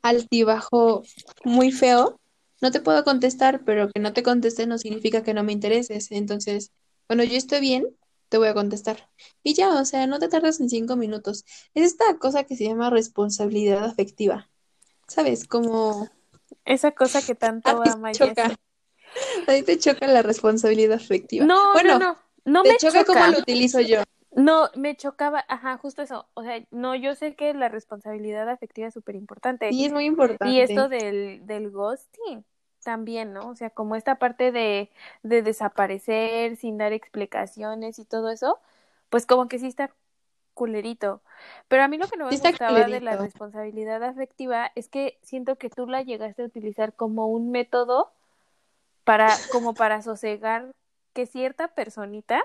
altibajo 0.00 1.02
muy 1.44 1.72
feo, 1.72 2.20
no 2.60 2.70
te 2.70 2.78
puedo 2.78 3.02
contestar, 3.02 3.64
pero 3.64 3.88
que 3.88 3.98
no 3.98 4.12
te 4.12 4.22
conteste 4.22 4.68
no 4.68 4.78
significa 4.78 5.24
que 5.24 5.34
no 5.34 5.42
me 5.42 5.50
intereses. 5.52 6.12
Entonces, 6.12 6.70
cuando 7.08 7.24
yo 7.24 7.36
esté 7.36 7.58
bien, 7.58 7.84
te 8.28 8.38
voy 8.38 8.46
a 8.46 8.54
contestar. 8.54 9.10
Y 9.42 9.54
ya, 9.54 9.70
o 9.70 9.84
sea, 9.84 10.06
no 10.06 10.20
te 10.20 10.28
tardas 10.28 10.60
en 10.60 10.70
cinco 10.70 10.94
minutos. 10.94 11.44
Es 11.74 11.84
esta 11.84 12.16
cosa 12.18 12.44
que 12.44 12.54
se 12.54 12.62
llama 12.62 12.90
responsabilidad 12.90 13.84
afectiva. 13.86 14.48
¿Sabes? 15.08 15.48
Como 15.48 16.08
Esa 16.74 16.92
cosa 16.92 17.22
que 17.26 17.34
tanto 17.44 17.72
ama 17.82 18.10
choca, 18.12 18.46
a 19.46 19.52
ti 19.54 19.62
te 19.64 19.78
choca 19.78 20.06
la 20.06 20.22
responsabilidad 20.22 20.96
afectiva. 20.98 21.48
No, 21.48 21.56
Bueno, 21.72 21.94
no, 21.94 21.98
no. 21.98 22.16
No 22.44 22.64
te 22.64 22.68
me 22.68 22.76
choca 22.76 23.04
choca. 23.04 23.04
cómo 23.04 23.26
lo 23.26 23.38
utilizo 23.38 23.80
yo. 23.80 24.02
No, 24.32 24.70
me 24.76 24.96
chocaba, 24.96 25.44
ajá, 25.48 25.78
justo 25.78 26.02
eso. 26.02 26.28
O 26.34 26.42
sea, 26.42 26.64
no, 26.70 26.94
yo 26.94 27.14
sé 27.14 27.34
que 27.36 27.54
la 27.54 27.68
responsabilidad 27.68 28.48
afectiva 28.48 28.88
es 28.88 28.94
súper 28.94 29.16
importante. 29.16 29.76
Sí, 29.76 29.84
es 29.86 29.92
muy 29.92 30.04
Y 30.42 30.60
importante. 30.60 30.60
esto 30.60 30.88
del, 30.88 31.46
del 31.46 31.70
ghosting 31.70 32.44
también, 32.84 33.32
¿no? 33.32 33.48
O 33.50 33.54
sea, 33.56 33.70
como 33.70 33.96
esta 33.96 34.18
parte 34.18 34.52
de, 34.52 34.90
de 35.22 35.42
desaparecer 35.42 36.56
sin 36.56 36.78
dar 36.78 36.92
explicaciones 36.92 37.98
y 37.98 38.04
todo 38.06 38.30
eso, 38.30 38.60
pues 39.10 39.26
como 39.26 39.48
que 39.48 39.58
sí 39.58 39.66
está 39.66 39.94
culerito. 40.58 41.22
Pero 41.68 41.84
a 41.84 41.88
mí 41.88 41.98
lo 41.98 42.08
que 42.08 42.16
no 42.16 42.26
me 42.26 42.34
está 42.34 42.50
gustaba 42.50 42.84
de 42.84 43.00
la 43.00 43.16
responsabilidad 43.16 44.02
afectiva 44.02 44.72
es 44.74 44.88
que 44.88 45.18
siento 45.22 45.54
que 45.54 45.70
tú 45.70 45.86
la 45.86 46.02
llegaste 46.02 46.42
a 46.42 46.46
utilizar 46.46 46.94
como 46.94 47.28
un 47.28 47.52
método 47.52 48.10
para, 49.04 49.28
como 49.52 49.72
para 49.72 50.02
sosegar 50.02 50.72
que 51.12 51.26
cierta 51.26 51.68
personita 51.68 52.44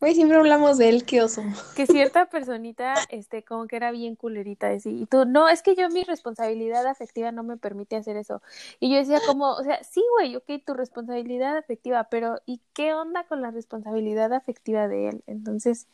Güey, 0.00 0.16
siempre 0.16 0.36
hablamos 0.36 0.78
de 0.78 0.88
él, 0.88 1.04
qué 1.06 1.22
oso. 1.22 1.42
que 1.76 1.86
cierta 1.86 2.26
personita, 2.26 2.94
este, 3.08 3.44
como 3.44 3.68
que 3.68 3.76
era 3.76 3.92
bien 3.92 4.16
culerita, 4.16 4.70
así, 4.70 5.02
y 5.02 5.06
tú, 5.06 5.26
no, 5.26 5.48
es 5.48 5.62
que 5.62 5.76
yo 5.76 5.88
mi 5.90 6.02
responsabilidad 6.02 6.88
afectiva 6.88 7.30
no 7.30 7.44
me 7.44 7.56
permite 7.56 7.94
hacer 7.94 8.16
eso. 8.16 8.42
Y 8.80 8.90
yo 8.90 8.96
decía 8.96 9.20
como, 9.24 9.52
o 9.52 9.62
sea, 9.62 9.80
sí, 9.84 10.02
güey, 10.18 10.34
ok, 10.34 10.64
tu 10.66 10.74
responsabilidad 10.74 11.56
afectiva, 11.56 12.08
pero 12.10 12.40
¿y 12.46 12.60
qué 12.72 12.94
onda 12.94 13.22
con 13.28 13.42
la 13.42 13.52
responsabilidad 13.52 14.32
afectiva 14.32 14.88
de 14.88 15.10
él? 15.10 15.22
Entonces, 15.28 15.86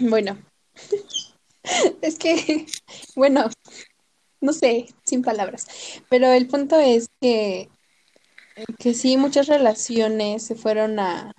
Bueno, 0.00 0.38
es 2.02 2.18
que, 2.18 2.66
bueno, 3.16 3.50
no 4.40 4.52
sé, 4.52 4.86
sin 5.04 5.22
palabras, 5.22 5.66
pero 6.10 6.28
el 6.32 6.48
punto 6.48 6.78
es 6.78 7.08
que, 7.20 7.70
que 8.78 8.94
sí, 8.94 9.16
muchas 9.16 9.48
relaciones 9.48 10.44
se 10.44 10.54
fueron 10.54 10.98
a, 10.98 11.32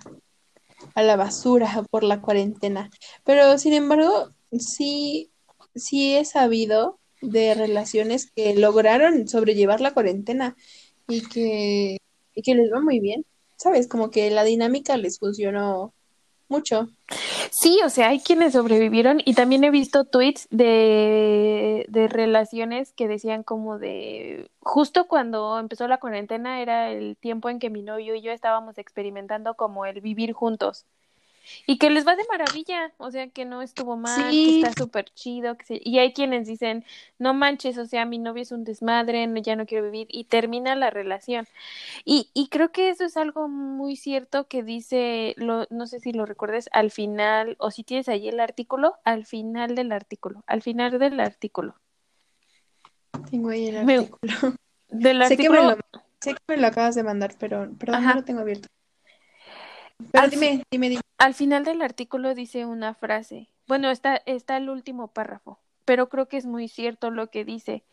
a 0.94 1.02
la 1.02 1.16
basura 1.16 1.84
por 1.90 2.04
la 2.04 2.20
cuarentena, 2.20 2.90
pero 3.24 3.58
sin 3.58 3.74
embargo, 3.74 4.32
sí, 4.58 5.32
sí 5.74 6.16
he 6.16 6.24
sabido 6.24 6.98
de 7.22 7.54
relaciones 7.54 8.30
que 8.34 8.54
lograron 8.56 9.28
sobrellevar 9.28 9.80
la 9.80 9.94
cuarentena 9.94 10.56
y 11.08 11.22
que, 11.28 11.98
y 12.34 12.42
que 12.42 12.54
les 12.54 12.72
va 12.72 12.80
muy 12.80 13.00
bien, 13.00 13.24
¿sabes? 13.56 13.88
Como 13.88 14.10
que 14.10 14.30
la 14.30 14.44
dinámica 14.44 14.96
les 14.96 15.18
funcionó 15.18 15.94
mucho. 16.48 16.88
sí, 17.50 17.80
o 17.84 17.90
sea, 17.90 18.08
hay 18.08 18.20
quienes 18.20 18.52
sobrevivieron 18.52 19.20
y 19.24 19.34
también 19.34 19.64
he 19.64 19.70
visto 19.70 20.04
tweets 20.04 20.46
de, 20.50 21.86
de 21.88 22.08
relaciones 22.08 22.92
que 22.92 23.08
decían 23.08 23.42
como 23.42 23.78
de, 23.78 24.50
justo 24.60 25.06
cuando 25.06 25.58
empezó 25.58 25.88
la 25.88 25.98
cuarentena 25.98 26.60
era 26.60 26.90
el 26.90 27.16
tiempo 27.16 27.48
en 27.48 27.58
que 27.58 27.70
mi 27.70 27.82
novio 27.82 28.14
y 28.14 28.22
yo 28.22 28.32
estábamos 28.32 28.78
experimentando 28.78 29.54
como 29.54 29.86
el 29.86 30.00
vivir 30.00 30.32
juntos. 30.32 30.86
Y 31.66 31.78
que 31.78 31.90
les 31.90 32.06
va 32.06 32.16
de 32.16 32.24
maravilla, 32.30 32.92
o 32.98 33.10
sea, 33.10 33.28
que 33.28 33.44
no 33.44 33.62
estuvo 33.62 33.96
mal, 33.96 34.30
Sí. 34.30 34.60
que 34.62 34.68
está 34.68 34.82
súper 34.82 35.06
chido, 35.14 35.56
que 35.56 35.64
se... 35.64 35.80
y 35.82 35.98
hay 35.98 36.12
quienes 36.12 36.46
dicen, 36.46 36.84
no 37.18 37.34
manches, 37.34 37.78
o 37.78 37.86
sea, 37.86 38.04
mi 38.04 38.18
novio 38.18 38.42
es 38.42 38.52
un 38.52 38.64
desmadre, 38.64 39.28
ya 39.42 39.56
no 39.56 39.66
quiero 39.66 39.84
vivir, 39.84 40.06
y 40.10 40.24
termina 40.24 40.74
la 40.74 40.90
relación. 40.90 41.46
Y, 42.04 42.30
y 42.34 42.48
creo 42.48 42.72
que 42.72 42.90
eso 42.90 43.04
es 43.04 43.16
algo 43.16 43.48
muy 43.48 43.96
cierto 43.96 44.48
que 44.48 44.62
dice, 44.62 45.34
lo, 45.36 45.66
no 45.70 45.86
sé 45.86 46.00
si 46.00 46.12
lo 46.12 46.26
recuerdes, 46.26 46.68
al 46.72 46.90
final, 46.90 47.56
o 47.58 47.70
si 47.70 47.84
tienes 47.84 48.08
ahí 48.08 48.28
el 48.28 48.40
artículo, 48.40 48.94
al 49.04 49.26
final 49.26 49.74
del 49.74 49.92
artículo, 49.92 50.42
al 50.46 50.62
final 50.62 50.98
del 50.98 51.20
artículo. 51.20 51.74
Tengo 53.30 53.50
ahí 53.50 53.66
el 53.68 53.84
Me- 53.84 53.96
artículo. 53.98 54.32
Del 54.88 55.22
Sé 55.24 55.36
que 55.36 55.50
me 55.50 55.58
artículo, 55.58 55.76
lo, 55.92 56.00
sé 56.20 56.34
que 56.34 56.40
me 56.48 56.56
lo 56.58 56.66
acabas 56.68 56.94
de 56.94 57.02
mandar, 57.02 57.34
pero 57.38 57.70
perdón, 57.78 57.96
Ajá. 57.96 58.10
no 58.10 58.14
lo 58.20 58.24
tengo 58.24 58.40
abierto. 58.40 58.68
Pero 60.12 60.24
Al 60.24 60.30
dime, 60.30 60.62
dime, 60.70 60.88
dime. 60.90 61.00
al 61.18 61.34
final 61.34 61.64
del 61.64 61.82
artículo 61.82 62.34
dice 62.34 62.66
una 62.66 62.94
frase. 62.94 63.48
Bueno, 63.66 63.90
está, 63.90 64.16
está 64.26 64.56
el 64.56 64.68
último 64.70 65.08
párrafo, 65.08 65.58
pero 65.84 66.08
creo 66.08 66.28
que 66.28 66.36
es 66.36 66.46
muy 66.46 66.68
cierto 66.68 67.10
lo 67.10 67.30
que 67.30 67.44
dice. 67.44 67.84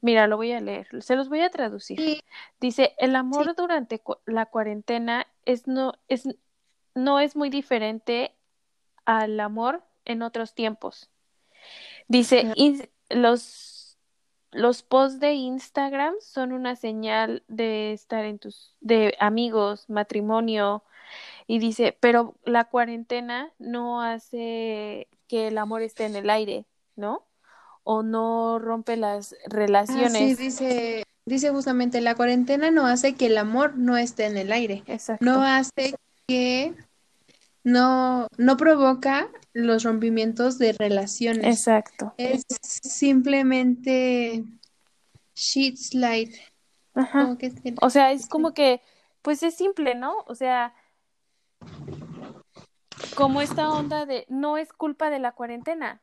Mira, 0.00 0.26
lo 0.26 0.36
voy 0.36 0.50
a 0.52 0.60
leer, 0.60 0.88
se 1.02 1.14
los 1.14 1.28
voy 1.28 1.40
a 1.40 1.50
traducir. 1.50 1.98
Sí, 2.00 2.20
Dice, 2.60 2.94
el 2.98 3.14
amor 3.14 3.54
durante 3.54 4.00
cu- 4.00 4.18
la 4.26 4.46
cuarentena 4.46 5.26
es 5.44 5.68
no, 5.68 5.94
es, 6.08 6.28
no 6.94 7.20
es 7.20 7.36
muy 7.36 7.50
diferente 7.50 8.34
al 9.04 9.38
amor 9.38 9.84
en 10.04 10.22
otros 10.22 10.54
tiempos. 10.54 11.08
Dice, 12.08 12.46
Ah. 12.48 12.54
"Ins- 12.56 12.88
los, 13.10 13.96
los 14.50 14.82
posts 14.82 15.20
de 15.20 15.34
Instagram 15.34 16.14
son 16.20 16.52
una 16.52 16.74
señal 16.74 17.44
de 17.46 17.92
estar 17.92 18.24
en 18.24 18.40
tus, 18.40 18.74
de 18.80 19.14
amigos, 19.20 19.88
matrimonio, 19.88 20.82
y 21.46 21.58
dice, 21.58 21.96
pero 22.00 22.34
la 22.44 22.64
cuarentena 22.64 23.50
no 23.58 24.00
hace 24.02 25.08
que 25.28 25.48
el 25.48 25.58
amor 25.58 25.82
esté 25.82 26.04
en 26.04 26.16
el 26.16 26.30
aire, 26.30 26.66
¿no? 26.96 27.26
O 27.84 28.02
no 28.02 28.58
rompe 28.58 28.96
las 28.96 29.32
Ah, 29.32 29.36
sí, 29.44 29.48
relaciones. 29.50 30.38
dice, 30.38 31.04
dice 31.26 31.50
justamente, 31.50 32.00
la 32.00 32.14
cuarentena 32.14 32.70
no 32.70 32.86
hace 32.86 33.14
que 33.14 33.26
el 33.26 33.38
amor 33.38 33.76
no 33.76 33.96
esté 33.96 34.26
en 34.26 34.36
el 34.36 34.52
aire. 34.52 34.82
Exacto. 34.86 35.24
No 35.24 35.42
hace 35.42 35.94
que 36.28 36.74
no, 37.64 38.28
no 38.38 38.56
provoca 38.56 39.28
los 39.52 39.82
rompimientos 39.84 40.58
de 40.58 40.72
relaciones. 40.72 41.44
Exacto. 41.46 42.14
Es 42.16 42.44
simplemente 42.82 44.44
sheet 45.34 45.76
slide. 45.76 46.32
Ajá. 46.94 47.36
Que- 47.38 47.52
O 47.80 47.90
sea, 47.90 48.12
es 48.12 48.28
como 48.28 48.52
que, 48.54 48.80
pues 49.22 49.42
es 49.42 49.54
simple, 49.56 49.94
¿no? 49.94 50.24
O 50.26 50.34
sea, 50.34 50.74
como 53.16 53.40
esta 53.40 53.70
onda 53.70 54.06
de 54.06 54.26
no 54.28 54.56
es 54.56 54.72
culpa 54.72 55.10
de 55.10 55.18
la 55.18 55.32
cuarentena. 55.32 56.00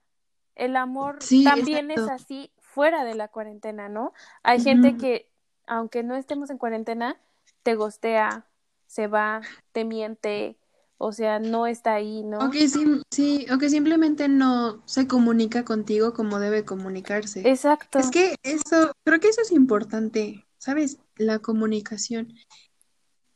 El 0.55 0.75
amor 0.75 1.17
Sí, 1.21 1.43
también 1.43 1.89
exacto. 1.91 2.13
es 2.13 2.21
así 2.21 2.51
fuera 2.59 3.03
de 3.03 3.15
la 3.15 3.29
cuarentena, 3.29 3.89
¿no? 3.89 4.13
Hay 4.43 4.61
gente 4.61 4.97
que, 4.97 5.31
aunque 5.67 6.03
no 6.03 6.15
estemos 6.15 6.49
en 6.49 6.57
cuarentena, 6.57 7.19
te 7.63 7.75
gostea, 7.75 8.45
se 8.85 9.07
va, 9.07 9.41
te 9.71 9.85
miente, 9.85 10.57
o 10.97 11.11
sea, 11.11 11.39
no 11.39 11.65
está 11.65 11.93
ahí, 11.93 12.23
¿no? 12.23 12.45
O 12.45 12.51
que 12.51 12.67
sim- 12.67 13.01
sí, 13.11 13.45
o 13.53 13.57
que 13.57 13.69
simplemente 13.69 14.27
no 14.27 14.81
se 14.85 15.07
comunica 15.07 15.63
contigo 15.65 16.13
como 16.13 16.39
debe 16.39 16.65
comunicarse. 16.65 17.47
Exacto. 17.49 17.99
Es 17.99 18.11
que 18.11 18.35
eso, 18.43 18.91
creo 19.03 19.19
que 19.19 19.29
eso 19.29 19.41
es 19.41 19.51
importante, 19.51 20.45
¿sabes? 20.57 20.99
La 21.15 21.39
comunicación. 21.39 22.33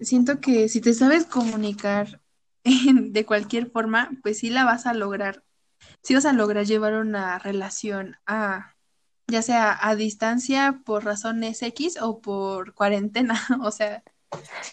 Siento 0.06 0.40
que 0.40 0.70
si 0.70 0.82
te 0.82 0.94
sabes 0.94 1.26
comunicar 1.26 2.22
de 2.64 3.26
cualquier 3.26 3.72
forma, 3.72 4.12
pues 4.24 4.40
sí 4.40 4.50
la 4.50 4.66
vas 4.66 4.86
a 4.86 4.94
lograr. 4.94 5.44
Sí 6.04 6.16
vas 6.16 6.26
a 6.26 6.34
lograr 6.34 6.66
llevar 6.66 6.94
una 6.96 7.40
relación 7.40 8.18
a, 8.26 8.76
ya 9.28 9.42
sea 9.42 9.78
a 9.82 9.96
distancia 9.96 10.82
por 10.86 11.06
razones 11.06 11.62
X 11.64 11.98
o 12.02 12.22
por 12.22 12.74
cuarentena. 12.76 13.36
O 13.64 13.72
sea, 13.72 14.04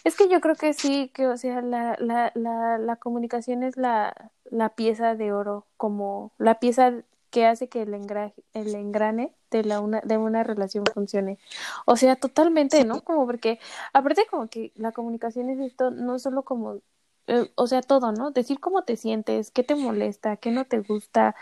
Es 0.03 0.15
que 0.15 0.27
yo 0.29 0.41
creo 0.41 0.55
que 0.55 0.73
sí, 0.73 1.09
que 1.13 1.27
o 1.27 1.37
sea, 1.37 1.61
la, 1.61 1.95
la, 1.99 2.31
la, 2.35 2.77
la 2.77 2.95
comunicación 2.97 3.63
es 3.63 3.77
la, 3.77 4.31
la 4.45 4.75
pieza 4.75 5.15
de 5.15 5.33
oro, 5.33 5.67
como 5.77 6.33
la 6.37 6.59
pieza 6.59 6.93
que 7.31 7.45
hace 7.47 7.69
que 7.69 7.83
el 7.83 7.93
engrane, 7.95 8.33
el 8.53 8.75
engrane 8.75 9.33
de 9.51 9.63
la 9.63 9.79
una, 9.81 10.01
de 10.01 10.17
una 10.17 10.43
relación 10.43 10.85
funcione. 10.93 11.39
O 11.85 11.97
sea, 11.97 12.15
totalmente, 12.17 12.85
¿no? 12.85 13.03
Como 13.03 13.25
porque, 13.25 13.59
aparte 13.93 14.27
como 14.29 14.47
que 14.49 14.71
la 14.75 14.91
comunicación 14.91 15.49
es 15.49 15.59
esto, 15.59 15.91
no 15.91 16.19
solo 16.19 16.43
como, 16.43 16.81
eh, 17.27 17.51
o 17.55 17.67
sea, 17.67 17.81
todo, 17.81 18.11
¿no? 18.11 18.31
Decir 18.31 18.59
cómo 18.59 18.83
te 18.83 18.97
sientes, 18.97 19.51
qué 19.51 19.63
te 19.63 19.75
molesta, 19.75 20.37
qué 20.37 20.51
no 20.51 20.65
te 20.65 20.79
gusta, 20.79 21.35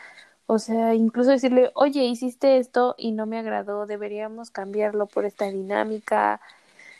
o 0.48 0.60
sea, 0.60 0.96
incluso 0.96 1.31
decirle, 1.31 1.72
oye, 1.75 2.05
hiciste 2.05 2.58
esto 2.58 2.96
y 2.98 3.12
no 3.12 3.25
me 3.27 3.38
agradó, 3.39 3.86
deberíamos 3.86 4.51
cambiarlo 4.51 5.08
por 5.08 5.25
esta 5.25 5.46
dinámica. 5.51 6.41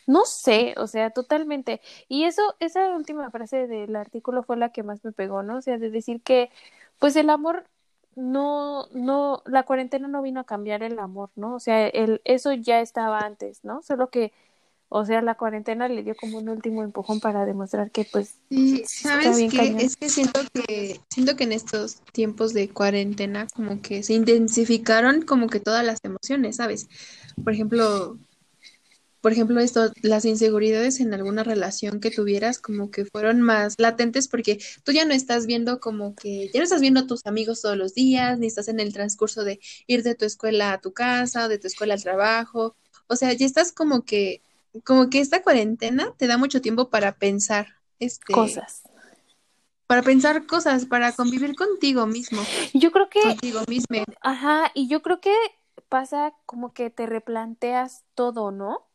No 0.08 0.26
sé, 0.26 0.76
o 0.78 0.88
sea, 0.88 1.12
totalmente. 1.12 1.82
Y 2.08 2.26
eso, 2.26 2.42
esa 2.60 2.96
última 2.96 3.32
frase 3.32 3.68
del 3.68 3.96
artículo 3.96 4.44
fue 4.44 4.58
la 4.58 4.72
que 4.72 4.84
más 4.84 5.04
me 5.06 5.12
pegó, 5.14 5.44
¿no? 5.44 5.58
O 5.58 5.62
sea, 5.62 5.78
de 5.80 5.90
decir 5.92 6.22
que, 6.24 6.52
pues 7.00 7.16
el 7.16 7.30
amor 7.30 7.66
no, 8.20 8.88
no, 8.94 9.42
la 9.46 9.64
cuarentena 9.64 10.08
no 10.08 10.22
vino 10.22 10.42
a 10.42 10.46
cambiar 10.46 10.84
el 10.84 11.00
amor, 11.00 11.30
¿no? 11.36 11.56
O 11.56 11.60
sea, 11.60 11.88
el, 11.88 12.22
eso 12.26 12.52
ya 12.54 12.82
estaba 12.82 13.20
antes, 13.20 13.64
¿no? 13.64 13.82
Solo 13.82 14.10
que, 14.10 14.34
o 14.90 15.06
sea, 15.06 15.22
la 15.22 15.36
cuarentena 15.36 15.88
le 15.88 16.04
dio 16.04 16.16
como 16.16 16.40
un 16.40 16.50
último 16.50 16.84
empujón 16.84 17.22
para 17.22 17.46
demostrar 17.46 17.92
que, 17.92 18.06
pues, 18.12 18.36
Sí, 18.50 18.82
está 18.82 19.22
¿sabes 19.22 19.54
cañón. 19.54 19.80
Es 19.80 19.96
que 19.96 20.10
siento 20.10 20.42
que 20.54 21.00
siento 21.10 21.36
que 21.38 21.46
en 21.46 21.54
estos 21.54 22.02
tiempos 22.12 22.54
de 22.54 22.70
cuarentena 22.70 23.48
como 23.56 23.82
que 23.82 24.04
se 24.04 24.14
intensificaron 24.14 25.22
como 25.22 25.48
que 25.48 25.60
todas 25.60 25.86
las 25.86 26.00
emociones, 26.04 26.58
¿sabes? 26.58 26.90
Por 27.44 27.54
ejemplo, 27.54 28.18
por 29.22 29.34
ejemplo, 29.34 29.60
esto, 29.60 29.92
las 30.02 30.24
inseguridades 30.24 31.00
en 31.00 31.14
alguna 31.14 31.44
relación 31.44 32.00
que 32.00 32.12
tuvieras 32.12 32.60
como 32.60 32.90
que 32.90 33.06
fueron 33.06 33.42
más 33.42 33.76
latentes 33.78 34.28
porque 34.28 34.60
tú 34.84 34.94
ya 34.94 35.06
no 35.06 35.14
estás 35.14 35.46
viendo 35.46 35.80
como 35.80 36.16
que, 36.16 36.50
ya 36.54 36.60
no 36.60 36.64
estás 36.64 36.82
viendo 36.82 37.02
a 37.02 37.08
tus 37.08 37.26
amigos 37.26 37.62
todos 37.62 37.78
los 37.78 37.94
días, 37.94 38.40
ni 38.40 38.48
estás 38.48 38.70
en 38.70 38.80
el 38.80 38.94
transcurso 38.94 39.44
de 39.44 39.60
ir 39.88 40.04
de 40.04 40.16
tu 40.16 40.26
escuela 40.26 40.74
a 40.74 40.82
tu 40.82 40.94
casa 40.94 41.46
o 41.46 41.50
de 41.50 41.58
tu 41.58 41.68
escuela 41.68 41.96
al 41.96 42.04
trabajo. 42.04 42.76
O 43.08 43.16
sea, 43.16 43.34
ya 43.34 43.46
estás 43.46 43.74
como 43.74 44.06
que, 44.06 44.42
como 44.86 45.10
que 45.10 45.20
esta 45.20 45.42
cuarentena 45.42 46.14
te 46.18 46.28
da 46.28 46.38
mucho 46.38 46.62
tiempo 46.62 46.90
para 46.90 47.18
pensar, 47.18 47.68
este, 48.00 48.32
Cosas. 48.32 48.84
para 49.86 50.02
pensar 50.02 50.46
cosas, 50.46 50.86
para 50.86 51.12
convivir 51.12 51.56
contigo 51.56 52.06
mismo, 52.06 52.42
yo 52.74 52.92
creo 52.92 53.10
que, 53.10 53.22
contigo 53.22 53.62
misma. 53.68 54.06
ajá, 54.22 54.72
y 54.74 54.88
yo 54.88 55.02
creo 55.02 55.20
que 55.20 55.34
pasa 55.90 56.34
como 56.46 56.74
que 56.74 56.90
te 56.90 57.06
replanteas 57.06 58.06
todo, 58.14 58.52
¿no? 58.52 58.89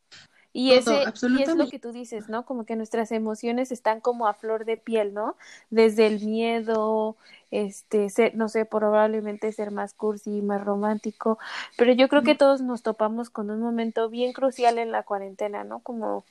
Y 0.57 0.71
Todo, 0.81 1.03
ese, 1.03 1.29
y 1.29 1.43
es 1.43 1.57
lo 1.57 1.69
que 1.69 1.81
tú 1.81 1.91
dices, 1.91 2.29
¿no? 2.29 2.47
Como 2.47 2.65
que 2.65 2.77
nuestras 2.77 3.11
emociones 3.11 3.73
están 3.73 4.01
como 4.01 4.29
a 4.29 4.35
flor 4.35 4.65
de 4.65 4.77
piel, 4.77 5.13
¿no? 5.13 5.37
Desde 5.69 6.07
el 6.07 6.25
miedo, 6.25 7.17
este, 7.51 8.09
ser, 8.09 8.37
no 8.37 8.49
sé, 8.49 8.65
probablemente 8.65 9.51
ser 9.51 9.73
más 9.73 9.95
cursi, 9.95 10.43
más 10.43 10.65
romántico, 10.65 11.41
pero 11.77 11.93
yo 11.93 12.09
creo 12.09 12.23
que 12.23 12.37
todos 12.37 12.61
nos 12.61 12.85
topamos 12.85 13.31
con 13.31 13.51
un 13.51 13.61
momento 13.61 14.09
bien 14.09 14.33
crucial 14.33 14.79
en 14.79 14.93
la 14.93 15.03
cuarentena, 15.03 15.65
¿no? 15.65 15.81
Como 15.81 16.25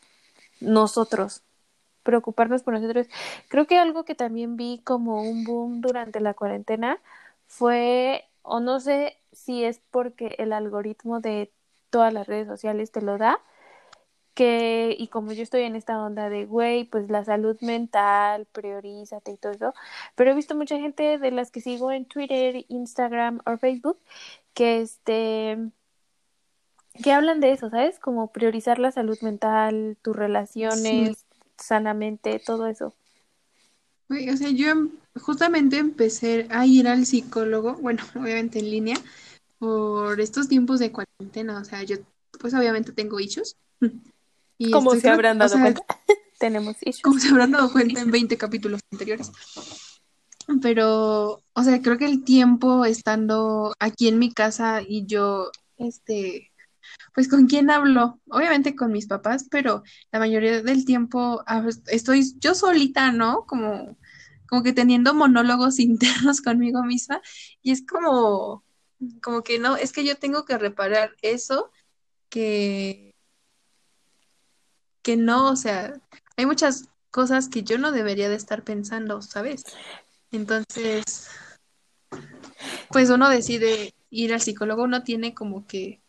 nosotros, 0.61 1.41
preocuparnos 2.03 2.63
por 2.63 2.75
nosotros. 2.75 3.07
Creo 3.49 3.67
que 3.67 3.77
algo 3.77 4.05
que 4.05 4.15
también 4.15 4.55
vi 4.55 4.79
como 4.85 5.21
un 5.21 5.43
boom 5.43 5.81
durante 5.81 6.21
la 6.21 6.33
cuarentena 6.33 6.97
fue, 7.47 8.23
o 8.41 8.61
no 8.61 8.79
sé 8.79 9.17
si 9.33 9.65
es 9.65 9.81
porque 9.91 10.35
el 10.39 10.53
algoritmo 10.53 11.19
de 11.19 11.51
todas 11.89 12.13
las 12.13 12.25
redes 12.25 12.47
sociales 12.47 12.91
te 12.91 13.01
lo 13.01 13.17
da, 13.17 13.39
que, 14.33 14.95
y 14.97 15.07
como 15.09 15.31
yo 15.33 15.43
estoy 15.43 15.63
en 15.63 15.75
esta 15.75 16.01
onda 16.03 16.29
de, 16.29 16.45
güey, 16.45 16.85
pues 16.85 17.09
la 17.09 17.23
salud 17.25 17.57
mental, 17.61 18.45
priorízate 18.51 19.31
y 19.31 19.37
todo 19.37 19.51
eso, 19.53 19.73
pero 20.15 20.31
he 20.31 20.35
visto 20.35 20.55
mucha 20.55 20.77
gente 20.79 21.17
de 21.19 21.31
las 21.31 21.51
que 21.51 21.61
sigo 21.61 21.91
en 21.91 22.05
Twitter, 22.05 22.65
Instagram 22.69 23.41
o 23.45 23.57
Facebook, 23.57 23.97
que 24.53 24.81
este, 24.81 25.57
que 27.03 27.11
hablan 27.11 27.39
de 27.39 27.51
eso, 27.51 27.69
¿sabes? 27.69 27.99
Como 27.99 28.31
priorizar 28.31 28.79
la 28.79 28.91
salud 28.91 29.17
mental, 29.21 29.97
tus 30.01 30.15
Sí. 30.15 30.19
relaciones 30.19 31.25
sanamente, 31.57 32.39
todo 32.39 32.67
eso. 32.67 32.93
Güey, 34.09 34.29
O 34.29 34.37
sea, 34.37 34.49
yo 34.51 34.69
em- 34.69 34.91
justamente 35.21 35.77
empecé 35.77 36.47
a 36.49 36.65
ir 36.65 36.87
al 36.87 37.05
psicólogo, 37.05 37.75
bueno, 37.75 38.03
obviamente 38.15 38.59
en 38.59 38.69
línea, 38.69 38.97
por 39.59 40.19
estos 40.21 40.47
tiempos 40.47 40.79
de 40.79 40.91
cuarentena. 40.91 41.59
O 41.59 41.65
sea, 41.65 41.83
yo 41.83 41.97
pues 42.39 42.53
obviamente 42.53 42.91
tengo 42.91 43.19
issues 43.19 43.55
y 44.57 44.71
Como 44.71 44.95
se 44.95 45.09
habrán 45.09 45.37
o 45.37 45.39
dado 45.39 45.53
sea, 45.53 45.61
cuenta, 45.61 45.81
tenemos 46.39 46.75
issues. 46.81 47.01
como 47.01 47.19
se 47.19 47.29
habrán 47.29 47.51
dado 47.51 47.71
cuenta 47.71 48.01
en 48.01 48.11
20 48.11 48.37
capítulos 48.37 48.81
anteriores. 48.91 49.31
Pero, 50.61 51.41
o 51.53 51.63
sea, 51.63 51.81
creo 51.81 51.97
que 51.97 52.05
el 52.05 52.23
tiempo 52.23 52.83
estando 52.85 53.73
aquí 53.79 54.09
en 54.09 54.19
mi 54.19 54.33
casa 54.33 54.81
y 54.85 55.05
yo, 55.05 55.51
este, 55.77 56.51
pues 57.13 57.29
con 57.29 57.47
quién 57.47 57.69
hablo, 57.69 58.19
obviamente 58.29 58.75
con 58.75 58.91
mis 58.91 59.07
papás, 59.07 59.47
pero 59.49 59.83
la 60.11 60.19
mayoría 60.19 60.61
del 60.61 60.83
tiempo 60.83 61.43
estoy 61.87 62.33
yo 62.39 62.55
solita, 62.55 63.13
¿no? 63.13 63.45
Como, 63.45 63.97
como 64.49 64.63
que 64.63 64.73
teniendo 64.73 65.13
monólogos 65.13 65.79
internos 65.79 66.41
conmigo 66.41 66.83
misma 66.83 67.21
y 67.61 67.71
es 67.71 67.85
como, 67.85 68.65
como 69.21 69.43
que 69.43 69.59
no, 69.59 69.77
es 69.77 69.93
que 69.93 70.03
yo 70.03 70.17
tengo 70.17 70.43
que 70.43 70.57
reparar 70.57 71.15
eso 71.21 71.71
que, 72.29 73.12
que 75.03 75.17
no, 75.17 75.51
o 75.51 75.55
sea, 75.55 75.93
hay 76.35 76.47
muchas 76.47 76.89
cosas 77.11 77.47
que 77.47 77.61
yo 77.61 77.77
no 77.77 77.91
debería 77.91 78.29
de 78.29 78.35
estar 78.35 78.63
pensando, 78.63 79.21
¿sabes? 79.21 79.63
Entonces, 80.31 81.29
pues 82.89 83.11
uno 83.11 83.29
decide 83.29 83.93
ir 84.09 84.33
al 84.33 84.41
psicólogo, 84.41 84.83
uno 84.83 85.03
tiene 85.03 85.35
como 85.35 85.67
que 85.67 86.01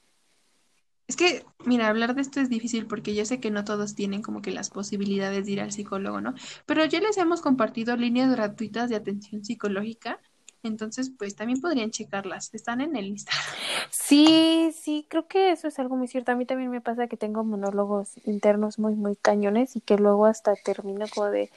es 1.06 1.16
que, 1.16 1.44
mira, 1.66 1.88
hablar 1.88 2.14
de 2.14 2.22
esto 2.22 2.40
es 2.40 2.48
difícil 2.48 2.86
porque 2.86 3.14
yo 3.14 3.26
sé 3.26 3.38
que 3.38 3.50
no 3.50 3.64
todos 3.64 3.94
tienen 3.94 4.22
como 4.22 4.40
que 4.40 4.50
las 4.50 4.70
posibilidades 4.70 5.44
de 5.44 5.52
ir 5.52 5.60
al 5.60 5.72
psicólogo, 5.72 6.20
¿no? 6.20 6.34
Pero 6.64 6.84
ya 6.86 7.00
les 7.00 7.18
hemos 7.18 7.42
compartido 7.42 7.94
líneas 7.96 8.30
gratuitas 8.30 8.88
de 8.88 8.96
atención 8.96 9.44
psicológica, 9.44 10.20
entonces 10.64 11.10
pues 11.16 11.36
también 11.36 11.60
podrían 11.60 11.90
checarlas, 11.90 12.52
están 12.54 12.80
en 12.80 12.96
el 12.96 13.06
Instagram. 13.06 13.54
Sí, 13.90 14.74
sí, 14.76 15.06
creo 15.08 15.28
que 15.28 15.52
eso 15.52 15.68
es 15.68 15.78
algo 15.78 15.96
muy 15.96 16.08
cierto. 16.08 16.32
A 16.32 16.34
mí 16.34 16.46
también 16.46 16.70
me 16.70 16.80
pasa 16.80 17.06
que 17.06 17.16
tengo 17.16 17.44
monólogos 17.44 18.12
internos 18.24 18.78
muy, 18.78 18.94
muy 18.94 19.16
cañones 19.16 19.76
y 19.76 19.80
que 19.80 19.96
luego 19.96 20.26
hasta 20.26 20.56
termino 20.56 21.06
como 21.14 21.28
de, 21.28 21.50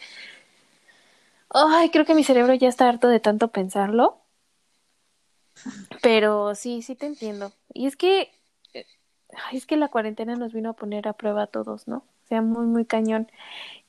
ay, 1.50 1.89
creo 1.89 2.06
que 2.06 2.15
mi 2.15 2.24
cerebro 2.24 2.54
ya 2.54 2.67
está 2.67 2.88
harto 2.88 3.08
de 3.08 3.20
tanto 3.20 3.50
pensarlo. 3.50 4.20
Pero 6.02 6.54
sí, 6.56 6.82
sí 6.82 6.96
te 6.96 7.08
entiendo. 7.08 7.52
Y 7.74 7.88
es 7.88 7.96
que, 7.96 8.32
eh, 8.74 8.86
es 9.52 9.65
que 9.65 9.78
la 9.78 9.88
cuarentena 9.88 10.36
nos 10.36 10.54
vino 10.54 10.70
a 10.70 10.74
poner 10.74 11.08
a 11.08 11.13
prueba 11.13 11.43
a 11.43 11.48
todos, 11.48 11.88
¿no? 11.88 11.98
O 11.98 12.28
sea, 12.28 12.41
muy, 12.41 12.65
muy 12.65 12.86
cañón. 12.86 13.28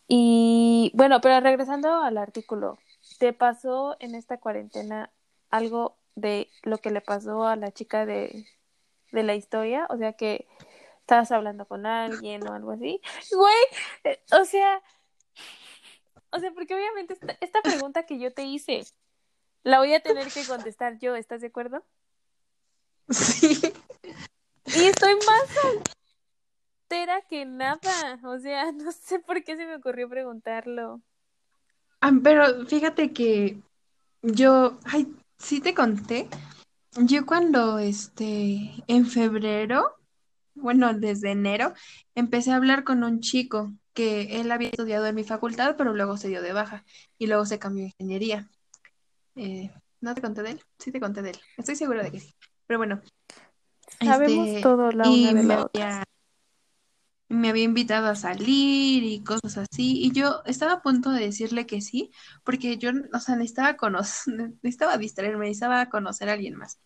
Y 0.06 0.90
bueno, 0.94 1.20
pero 1.20 1.38
regresando 1.40 2.02
al 2.02 2.16
artículo, 2.16 2.78
¿te 3.18 3.32
pasó 3.32 3.96
en 4.00 4.14
esta 4.14 4.38
cuarentena 4.38 5.12
algo 5.50 5.96
de 6.14 6.48
lo 6.62 6.78
que 6.78 6.90
le 6.90 7.00
pasó 7.00 7.44
a 7.44 7.56
la 7.56 7.72
chica 7.72 8.06
de, 8.06 8.46
de 9.12 9.22
la 9.22 9.34
historia? 9.34 9.86
O 9.90 9.96
sea, 9.96 10.14
que 10.14 10.46
estabas 11.00 11.30
hablando 11.32 11.66
con 11.66 11.86
alguien 11.86 12.46
o 12.46 12.52
algo 12.52 12.72
así. 12.72 13.00
Güey, 13.32 13.64
eh, 14.04 14.20
o 14.32 14.44
sea, 14.44 14.82
o 16.30 16.38
sea, 16.38 16.52
porque 16.52 16.74
obviamente 16.74 17.14
esta, 17.14 17.36
esta 17.40 17.62
pregunta 17.62 18.04
que 18.04 18.18
yo 18.18 18.32
te 18.32 18.44
hice, 18.44 18.84
la 19.62 19.78
voy 19.78 19.94
a 19.94 20.00
tener 20.00 20.28
que 20.28 20.44
contestar 20.46 20.98
yo, 20.98 21.16
¿estás 21.16 21.40
de 21.40 21.48
acuerdo? 21.48 21.84
Sí. 23.08 23.72
Y 24.66 24.84
estoy 24.84 25.14
más 25.14 25.48
soltera 25.62 27.22
que 27.22 27.46
nada, 27.46 28.20
o 28.24 28.38
sea, 28.38 28.70
no 28.72 28.92
sé 28.92 29.18
por 29.18 29.42
qué 29.42 29.56
se 29.56 29.66
me 29.66 29.76
ocurrió 29.76 30.08
preguntarlo. 30.08 31.00
Ah, 32.00 32.12
pero 32.22 32.66
fíjate 32.66 33.12
que 33.12 33.58
yo, 34.22 34.78
ay, 34.84 35.14
sí 35.38 35.60
te 35.60 35.74
conté, 35.74 36.28
yo 36.96 37.26
cuando, 37.26 37.78
este, 37.78 38.72
en 38.86 39.06
febrero, 39.06 39.96
bueno, 40.54 40.92
desde 40.94 41.30
enero, 41.30 41.74
empecé 42.14 42.52
a 42.52 42.56
hablar 42.56 42.84
con 42.84 43.04
un 43.04 43.20
chico 43.20 43.72
que 43.94 44.40
él 44.40 44.50
había 44.50 44.68
estudiado 44.68 45.06
en 45.06 45.14
mi 45.14 45.24
facultad, 45.24 45.76
pero 45.76 45.92
luego 45.92 46.16
se 46.16 46.28
dio 46.28 46.42
de 46.42 46.52
baja 46.52 46.84
y 47.18 47.26
luego 47.26 47.46
se 47.46 47.58
cambió 47.58 47.84
a 47.84 47.88
ingeniería. 47.88 48.48
Eh, 49.36 49.70
¿no 50.00 50.14
te 50.14 50.20
conté 50.20 50.42
de 50.42 50.52
él? 50.52 50.60
Sí 50.78 50.92
te 50.92 51.00
conté 51.00 51.22
de 51.22 51.30
él. 51.30 51.38
Estoy 51.56 51.76
segura 51.76 52.02
de 52.02 52.12
que 52.12 52.20
sí. 52.20 52.32
Pero 52.66 52.78
bueno, 52.78 53.00
Sabemos 54.04 54.48
este, 54.48 54.60
todo 54.62 54.92
la 54.92 55.08
y 55.08 55.24
una 55.24 55.40
de 55.40 55.46
la 55.46 55.64
otra. 55.64 56.04
Me 57.28 57.50
había 57.50 57.64
invitado 57.64 58.08
a 58.08 58.16
salir 58.16 59.02
y 59.04 59.22
cosas 59.22 59.58
así, 59.58 60.02
y 60.04 60.12
yo 60.12 60.42
estaba 60.46 60.74
a 60.74 60.82
punto 60.82 61.10
de 61.10 61.20
decirle 61.20 61.66
que 61.66 61.80
sí, 61.80 62.10
porque 62.44 62.78
yo, 62.78 62.90
o 63.12 63.20
sea, 63.20 63.36
necesitaba 63.36 63.76
conocer, 63.76 64.34
necesitaba 64.62 64.96
distraerme, 64.98 65.46
necesitaba 65.46 65.88
conocer 65.90 66.28
a 66.30 66.32
alguien 66.34 66.56
más. 66.56 66.80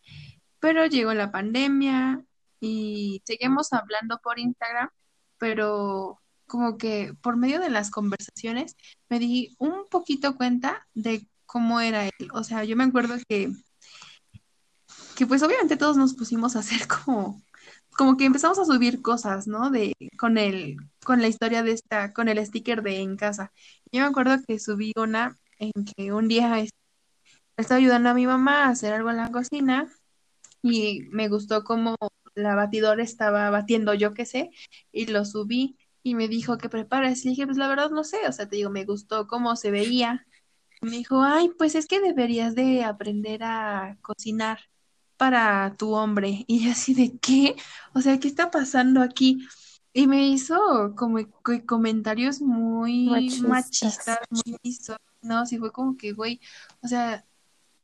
Pero 0.61 0.87
llegó 0.87 1.15
la 1.15 1.33
pandemia 1.33 2.25
y 2.61 3.23
seguimos 3.25 3.73
hablando 3.73 4.21
por 4.23 4.39
Instagram, 4.39 4.91
pero 5.39 6.21
como 6.47 6.77
que 6.79 7.15
por 7.23 7.37
medio 7.37 7.61
de 7.61 7.71
las 7.71 7.91
conversaciones 7.91 8.77
me 9.09 9.19
di 9.19 9.57
un 9.59 9.89
poquito 9.91 10.37
cuenta 10.37 10.87
de 10.95 11.27
cómo 11.47 11.81
era 11.81 12.07
él. 12.07 12.29
O 12.33 12.45
sea, 12.45 12.65
yo 12.65 12.77
me 12.77 12.85
acuerdo 12.85 13.17
que, 13.29 13.53
que 15.17 15.27
pues 15.27 15.43
obviamente 15.43 15.77
todos 15.77 15.97
nos 15.97 16.15
pusimos 16.15 16.57
a 16.57 16.61
hacer 16.61 16.87
como, 16.87 17.43
como 17.97 18.17
que 18.17 18.25
empezamos 18.25 18.59
a 18.59 18.65
subir 18.65 19.03
cosas, 19.03 19.47
¿no? 19.47 19.71
De, 19.71 19.95
con 20.19 20.39
el, 20.39 20.77
con 21.05 21.21
la 21.23 21.29
historia 21.29 21.63
de 21.63 21.73
esta, 21.73 22.13
con 22.13 22.29
el 22.29 22.45
sticker 22.45 22.83
de 22.83 23.01
en 23.01 23.17
casa. 23.17 23.53
Yo 23.93 24.01
me 24.03 24.07
acuerdo 24.07 24.37
que 24.47 24.59
subí 24.59 24.93
una 24.97 25.39
en 25.59 25.73
que 25.85 26.13
un 26.13 26.29
día 26.29 26.59
este, 26.61 26.77
estaba 27.57 27.79
ayudando 27.79 28.11
a 28.11 28.15
mi 28.15 28.27
mamá 28.27 28.65
a 28.65 28.71
hacer 28.71 28.95
algo 28.95 29.11
en 29.11 29.19
la 29.19 29.31
cocina 29.31 29.89
y 30.63 31.03
me 31.11 31.29
gustó 31.29 31.65
como 31.65 31.97
la 32.35 32.55
batidora 32.55 33.03
estaba 33.03 33.51
batiendo, 33.51 33.95
yo 33.95 34.15
qué 34.15 34.27
sé, 34.27 34.51
y 34.93 35.07
lo 35.07 35.25
subí 35.25 35.77
y 36.03 36.15
me 36.15 36.29
dijo 36.29 36.59
que 36.59 36.69
prepares. 36.69 37.25
Y 37.25 37.31
dije, 37.31 37.47
pues 37.47 37.59
la 37.59 37.69
verdad 37.69 37.91
no 37.91 38.05
sé, 38.05 38.19
o 38.29 38.33
sea, 38.33 38.49
te 38.49 38.57
digo, 38.57 38.71
me 38.71 38.85
gustó 38.85 39.27
cómo 39.27 39.57
se 39.57 39.71
veía. 39.71 40.27
Me 40.81 40.93
dijo, 40.93 41.23
ay, 41.23 41.51
pues 41.59 41.75
es 41.75 41.87
que 41.87 42.01
deberías 42.01 42.55
de 42.55 42.85
aprender 42.85 43.43
a 43.45 43.99
cocinar 44.03 44.61
para 45.23 45.77
tu 45.79 45.95
hombre. 45.95 46.45
Y 46.49 46.65
yo 46.65 46.73
así 46.73 46.95
de, 46.95 47.17
¿qué? 47.19 47.55
O 47.95 48.01
sea, 48.01 48.19
¿qué 48.19 48.27
está 48.27 48.51
pasando 48.51 49.01
aquí? 49.01 49.47
Y 49.93 50.09
me 50.09 50.27
hizo 50.27 50.97
como 50.97 51.19
que 51.45 51.65
comentarios 51.65 52.41
muy 52.41 53.07
Machistas. 53.07 53.49
machistas, 53.49 54.19
muy 54.31 54.57
misóginos, 54.65 55.53
y 55.53 55.59
fue 55.59 55.71
como 55.71 55.97
que, 55.97 56.13
güey, 56.13 56.41
o 56.83 56.89
sea, 56.89 57.25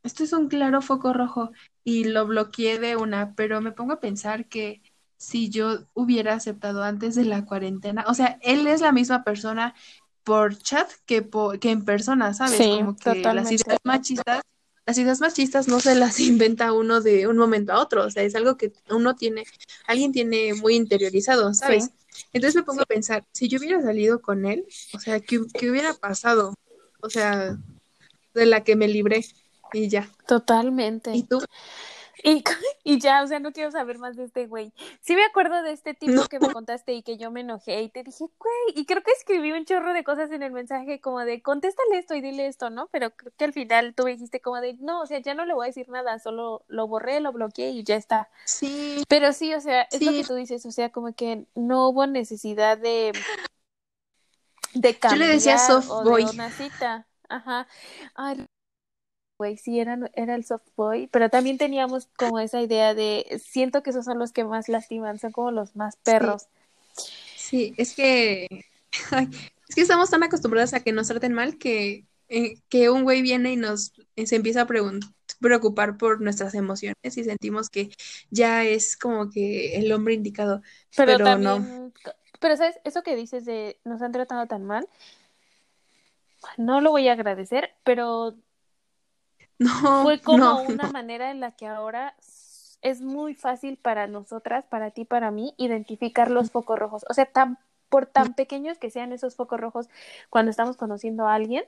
esto 0.03 0.25
es 0.25 0.33
un 0.33 0.49
claro 0.49 0.81
foco 0.81 1.13
rojo 1.13 1.51
y 1.85 2.03
lo 2.03 2.27
bloqueé 2.27 2.77
de 2.77 2.97
una, 2.97 3.33
pero 3.35 3.61
me 3.61 3.71
pongo 3.71 3.93
a 3.93 4.01
pensar 4.01 4.49
que 4.49 4.81
si 5.15 5.49
yo 5.49 5.85
hubiera 5.93 6.33
aceptado 6.33 6.83
antes 6.83 7.15
de 7.15 7.23
la 7.23 7.45
cuarentena, 7.45 8.03
o 8.09 8.15
sea, 8.15 8.37
él 8.41 8.67
es 8.67 8.81
la 8.81 8.91
misma 8.91 9.23
persona 9.23 9.75
por 10.25 10.57
chat 10.57 10.91
que, 11.05 11.21
por, 11.21 11.57
que 11.59 11.71
en 11.71 11.85
persona, 11.85 12.33
¿sabes? 12.33 12.57
Sí, 12.57 12.69
Como 12.79 12.97
que 12.97 13.21
las 13.21 13.49
ideas 13.49 13.79
machistas, 13.85 14.41
las 14.89 14.97
ideas 14.97 15.21
machistas 15.21 15.67
no 15.67 15.79
se 15.79 15.93
las 15.93 16.19
inventa 16.19 16.73
uno 16.73 16.99
de 16.99 17.27
un 17.27 17.37
momento 17.37 17.73
a 17.73 17.79
otro, 17.79 18.05
o 18.05 18.09
sea, 18.09 18.23
es 18.23 18.33
algo 18.33 18.57
que 18.57 18.73
uno 18.89 19.15
tiene, 19.15 19.43
alguien 19.85 20.11
tiene 20.11 20.55
muy 20.55 20.75
interiorizado, 20.75 21.53
¿sabes? 21.53 21.85
Sí. 21.85 22.25
Entonces 22.33 22.55
me 22.55 22.63
pongo 22.63 22.81
a 22.81 22.85
pensar, 22.85 23.23
si 23.31 23.47
yo 23.47 23.59
hubiera 23.59 23.81
salido 23.83 24.19
con 24.19 24.47
él, 24.47 24.65
o 24.93 24.99
sea, 24.99 25.19
¿qué, 25.19 25.41
qué 25.53 25.69
hubiera 25.69 25.93
pasado? 25.93 26.55
O 27.01 27.09
sea, 27.09 27.55
de 28.33 28.45
la 28.47 28.63
que 28.63 28.75
me 28.75 28.87
libré 28.87 29.23
y 29.73 29.89
ya. 29.89 30.09
Totalmente. 30.27 31.11
¿Y 31.15 31.21
tú? 31.21 31.39
Y, 32.23 32.43
y 32.83 32.99
ya, 32.99 33.23
o 33.23 33.27
sea, 33.27 33.39
no 33.39 33.51
quiero 33.51 33.69
saber 33.69 33.99
más 33.99 34.17
de 34.17 34.23
este 34.23 34.47
güey. 34.47 34.73
Sí 35.09 35.15
me 35.15 35.25
acuerdo 35.25 35.63
de 35.63 35.71
este 35.71 35.95
tipo 35.95 36.11
No. 36.13 36.27
que 36.27 36.39
me 36.39 36.53
contaste 36.53 36.93
y 36.93 37.01
que 37.01 37.17
yo 37.17 37.31
me 37.31 37.39
enojé 37.41 37.81
y 37.81 37.89
te 37.89 38.03
dije, 38.03 38.25
güey, 38.37 38.75
y 38.75 38.85
creo 38.85 39.01
que 39.01 39.09
escribí 39.09 39.51
un 39.51 39.65
chorro 39.65 39.91
de 39.91 40.03
cosas 40.03 40.29
en 40.29 40.43
el 40.43 40.51
mensaje 40.51 41.01
como 41.01 41.21
de, 41.21 41.41
contéstale 41.41 41.97
esto 41.97 42.13
y 42.13 42.21
dile 42.21 42.45
esto, 42.45 42.69
¿no? 42.69 42.89
Pero 42.91 43.09
creo 43.15 43.31
que 43.35 43.45
al 43.45 43.53
final 43.53 43.95
tú 43.95 44.03
me 44.03 44.11
dijiste 44.11 44.39
como 44.39 44.61
de, 44.61 44.75
no, 44.75 45.01
o 45.01 45.07
sea, 45.07 45.17
ya 45.17 45.33
no 45.33 45.45
le 45.45 45.55
voy 45.55 45.65
a 45.65 45.69
decir 45.69 45.89
nada, 45.89 46.19
solo 46.19 46.63
lo 46.67 46.87
borré, 46.87 47.21
lo 47.21 47.31
bloqueé 47.31 47.71
y 47.71 47.83
ya 47.83 47.95
está. 47.95 48.29
Sí, 48.45 49.01
Pero 49.07 49.33
sí, 49.33 49.51
o 49.55 49.61
sea, 49.61 49.87
es 49.89 49.99
lo 49.99 50.11
que 50.11 50.23
tú 50.23 50.35
dices, 50.35 50.63
o 50.67 50.71
sea, 50.71 50.91
como 50.91 51.11
que 51.15 51.47
no 51.55 51.89
hubo 51.89 52.05
necesidad 52.05 52.77
de, 52.77 53.11
de 54.75 54.93
Yo 54.93 54.99
cambiar 54.99 55.27
le 55.27 55.33
decía 55.33 55.57
soft 55.57 55.89
o 55.89 56.03
boy. 56.03 56.25
de 56.25 56.29
una 56.29 56.51
cita. 56.51 57.07
Ajá. 57.29 57.65
Ay, 58.13 58.45
güey, 59.39 59.57
sí, 59.57 59.79
era, 59.79 59.97
era 60.13 60.35
el 60.35 60.45
soft 60.45 60.67
boy, 60.75 61.07
pero 61.07 61.29
también 61.29 61.57
teníamos 61.57 62.09
como 62.17 62.39
esa 62.39 62.61
idea 62.61 62.93
de, 62.93 63.41
siento 63.43 63.81
que 63.81 63.91
esos 63.91 64.05
son 64.05 64.19
los 64.19 64.33
que 64.33 64.43
más 64.43 64.67
lastiman, 64.67 65.17
son 65.17 65.31
como 65.31 65.49
los 65.51 65.75
más 65.77 65.95
perros. 65.97 66.49
sí, 67.35 67.73
es 67.77 67.95
que, 67.95 68.47
ay, 69.11 69.29
es 69.67 69.75
que 69.75 69.81
estamos 69.81 70.09
tan 70.09 70.23
acostumbrados 70.23 70.73
a 70.73 70.81
que 70.81 70.91
nos 70.91 71.07
traten 71.07 71.33
mal 71.33 71.57
que, 71.57 72.05
eh, 72.27 72.55
que 72.69 72.89
un 72.89 73.03
güey 73.03 73.21
viene 73.21 73.53
y 73.53 73.55
nos 73.55 73.93
eh, 74.17 74.27
se 74.27 74.35
empieza 74.35 74.63
a 74.63 74.67
preocupar 75.39 75.97
por 75.97 76.19
nuestras 76.21 76.53
emociones 76.53 76.97
y 77.03 77.23
sentimos 77.23 77.69
que 77.69 77.89
ya 78.29 78.65
es 78.65 78.97
como 78.97 79.29
que 79.31 79.77
el 79.77 79.91
hombre 79.93 80.15
indicado, 80.15 80.61
Pero, 80.97 81.17
pero 81.17 81.37
no. 81.37 81.55
también, 81.55 81.93
pero 82.41 82.57
sabes, 82.57 82.75
eso 82.83 83.03
que 83.03 83.15
dices 83.15 83.45
de 83.45 83.79
nos 83.85 84.01
han 84.01 84.11
tratado 84.11 84.47
tan 84.47 84.65
mal, 84.65 84.85
no 86.57 86.81
lo 86.81 86.91
voy 86.91 87.07
a 87.07 87.13
agradecer, 87.13 87.73
pero 87.83 88.35
No, 89.59 90.03
fue 90.03 90.21
como 90.21 90.37
no, 90.37 90.61
una 90.61 90.85
no. 90.85 90.91
manera 90.93 91.31
en 91.31 91.39
la 91.39 91.51
que 91.51 91.67
ahora 91.67 92.15
es 92.81 93.01
muy 93.01 93.35
fácil 93.35 93.77
para 93.77 94.07
nosotras, 94.07 94.65
para 94.65 94.91
ti, 94.91 95.05
para 95.05 95.31
mí, 95.31 95.53
identificar 95.57 96.31
los 96.31 96.51
focos 96.51 96.79
rojos. 96.79 97.05
O 97.09 97.13
sea, 97.13 97.25
tan, 97.25 97.57
por 97.89 98.05
tan 98.05 98.33
pequeños 98.33 98.77
que 98.77 98.89
sean 98.89 99.11
esos 99.11 99.35
focos 99.35 99.59
rojos 99.59 99.87
cuando 100.29 100.49
estamos 100.51 100.77
conociendo 100.77 101.27
a 101.27 101.33
alguien, 101.35 101.65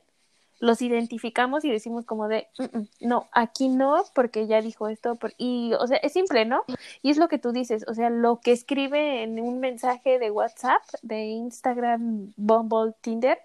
los 0.60 0.82
identificamos 0.84 1.66
y 1.66 1.72
decimos 1.72 2.06
como 2.06 2.28
de, 2.28 2.48
"Mm, 2.60 2.78
mm, 2.80 2.88
no, 3.02 3.28
aquí 3.32 3.68
no, 3.68 4.04
porque 4.14 4.48
ya 4.48 4.62
dijo 4.62 4.88
esto. 4.90 5.16
por-". 5.16 5.34
Y, 5.38 5.74
o 5.80 5.88
sea, 5.88 5.98
es 5.98 6.14
simple, 6.14 6.46
¿no? 6.46 6.64
Y 7.02 7.10
es 7.12 7.18
lo 7.18 7.28
que 7.28 7.40
tú 7.40 7.52
dices, 7.52 7.84
o 7.88 7.94
sea, 7.96 8.10
lo 8.10 8.40
que 8.42 8.52
escribe 8.52 9.24
en 9.24 9.40
un 9.42 9.60
mensaje 9.60 10.20
de 10.20 10.32
WhatsApp, 10.32 10.82
de 11.02 11.26
Instagram, 11.26 12.34
Bumble, 12.38 12.94
Tinder, 13.02 13.40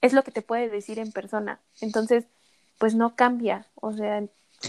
es 0.00 0.12
lo 0.12 0.22
que 0.24 0.30
te 0.32 0.42
puede 0.42 0.68
decir 0.68 0.98
en 0.98 1.12
persona. 1.12 1.60
Entonces, 1.80 2.26
pues 2.82 2.96
no 2.96 3.14
cambia. 3.14 3.64
O 3.76 3.92
sea, 3.92 4.24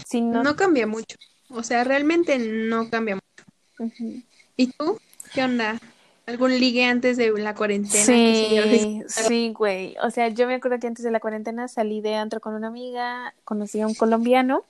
si 0.06 0.20
no. 0.20 0.44
No 0.44 0.54
cambia 0.54 0.86
mucho. 0.86 1.16
O 1.50 1.64
sea, 1.64 1.82
realmente 1.82 2.38
no 2.38 2.88
cambia 2.88 3.16
mucho. 3.16 3.44
Ujú. 3.80 4.22
¿Y 4.56 4.68
tú? 4.68 5.00
¿Qué 5.32 5.42
onda? 5.42 5.80
¿Algún 6.24 6.56
ligue 6.56 6.84
antes 6.84 7.16
de 7.16 7.32
la 7.32 7.56
cuarentena? 7.56 8.04
Sí, 8.04 9.02
sí, 9.08 9.52
güey. 9.52 9.96
O 10.00 10.12
sea, 10.12 10.28
yo 10.28 10.46
me 10.46 10.54
acuerdo 10.54 10.78
que 10.78 10.86
antes 10.86 11.04
de 11.04 11.10
la 11.10 11.18
cuarentena 11.18 11.66
salí 11.66 12.00
de 12.02 12.14
antro 12.14 12.38
con 12.38 12.54
una 12.54 12.68
amiga, 12.68 13.34
conocí 13.42 13.80
a 13.80 13.88
un 13.88 13.94
colombiano, 13.94 14.64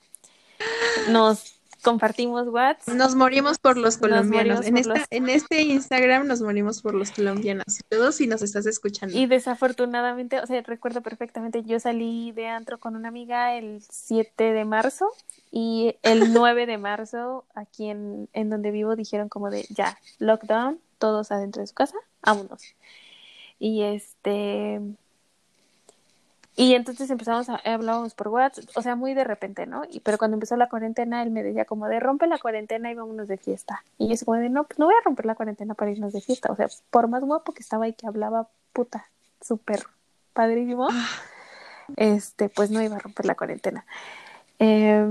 nos 1.09 1.54
compartimos 1.85 2.47
WhatsApp. 2.49 2.93
Nos 2.95 3.15
morimos 3.15 3.59
por 3.59 3.77
los 3.77 3.95
Nos 3.95 3.97
colombianos. 3.97 4.65
En, 4.65 4.71
por 4.73 4.79
esta, 4.81 4.93
los- 4.95 5.07
en 5.09 5.29
este 5.29 5.61
Instagram 5.61 6.27
nos 6.27 6.41
morimos 6.41 6.81
por 6.81 6.93
los 6.95 7.11
colombianos. 7.11 7.65
Todos 7.87 8.15
si 8.15 8.27
nos 8.27 8.41
estás 8.41 8.65
escuchando. 8.65 9.17
Y 9.17 9.27
desafortunadamente, 9.27 10.39
o 10.41 10.45
sea, 10.45 10.61
recuerdo 10.63 11.01
perfectamente, 11.01 11.63
yo 11.63 11.79
salí 11.79 12.31
de 12.33 12.47
antro 12.47 12.79
con 12.79 12.95
una 12.97 13.07
amiga 13.07 13.55
el 13.55 13.81
7 13.89 14.43
de 14.51 14.65
marzo 14.65 15.09
y 15.51 15.95
el 16.01 16.33
9 16.33 16.65
de 16.65 16.77
marzo 16.77 17.45
aquí 17.55 17.89
en, 17.89 18.27
en 18.33 18.49
donde 18.49 18.71
vivo 18.71 18.95
dijeron 18.97 19.29
como 19.29 19.49
de 19.49 19.65
ya, 19.69 19.97
lockdown, 20.19 20.79
todos 20.97 21.31
adentro 21.31 21.61
de 21.61 21.67
su 21.67 21.73
casa, 21.75 21.95
vámonos. 22.21 22.61
Y 23.59 23.83
este... 23.83 24.81
Y 26.55 26.73
entonces 26.73 27.09
empezamos 27.09 27.49
a 27.49 27.55
hablábamos 27.65 28.13
por 28.13 28.29
WhatsApp, 28.29 28.65
o 28.75 28.81
sea, 28.81 28.95
muy 28.95 29.13
de 29.13 29.25
repente, 29.25 29.65
¿no? 29.65 29.83
Y, 29.89 29.99
pero 29.99 30.17
cuando 30.17 30.35
empezó 30.35 30.55
la 30.55 30.69
cuarentena, 30.69 31.21
él 31.21 31.29
me 31.29 31.43
decía 31.43 31.65
como 31.65 31.87
de 31.87 31.99
rompe 31.99 32.27
la 32.27 32.37
cuarentena 32.37 32.89
y 32.89 32.95
vámonos 32.95 33.27
de 33.27 33.37
fiesta. 33.37 33.83
Y 33.97 34.07
yo 34.07 34.13
así 34.13 34.23
como 34.23 34.37
de 34.37 34.49
no, 34.49 34.63
pues 34.63 34.79
no 34.79 34.85
voy 34.85 34.95
a 34.95 35.03
romper 35.03 35.25
la 35.25 35.35
cuarentena 35.35 35.73
para 35.73 35.91
irnos 35.91 36.13
de 36.13 36.21
fiesta. 36.21 36.51
O 36.51 36.55
sea, 36.55 36.67
por 36.91 37.09
más 37.09 37.23
guapo 37.23 37.53
que 37.53 37.61
estaba 37.61 37.87
y 37.89 37.93
que 37.93 38.07
hablaba 38.07 38.47
puta, 38.71 39.09
súper 39.41 39.83
padrísimo, 40.33 40.87
este, 41.97 42.47
pues 42.47 42.71
no 42.71 42.81
iba 42.81 42.95
a 42.95 42.99
romper 42.99 43.25
la 43.25 43.35
cuarentena. 43.35 43.85
Eh, 44.57 45.05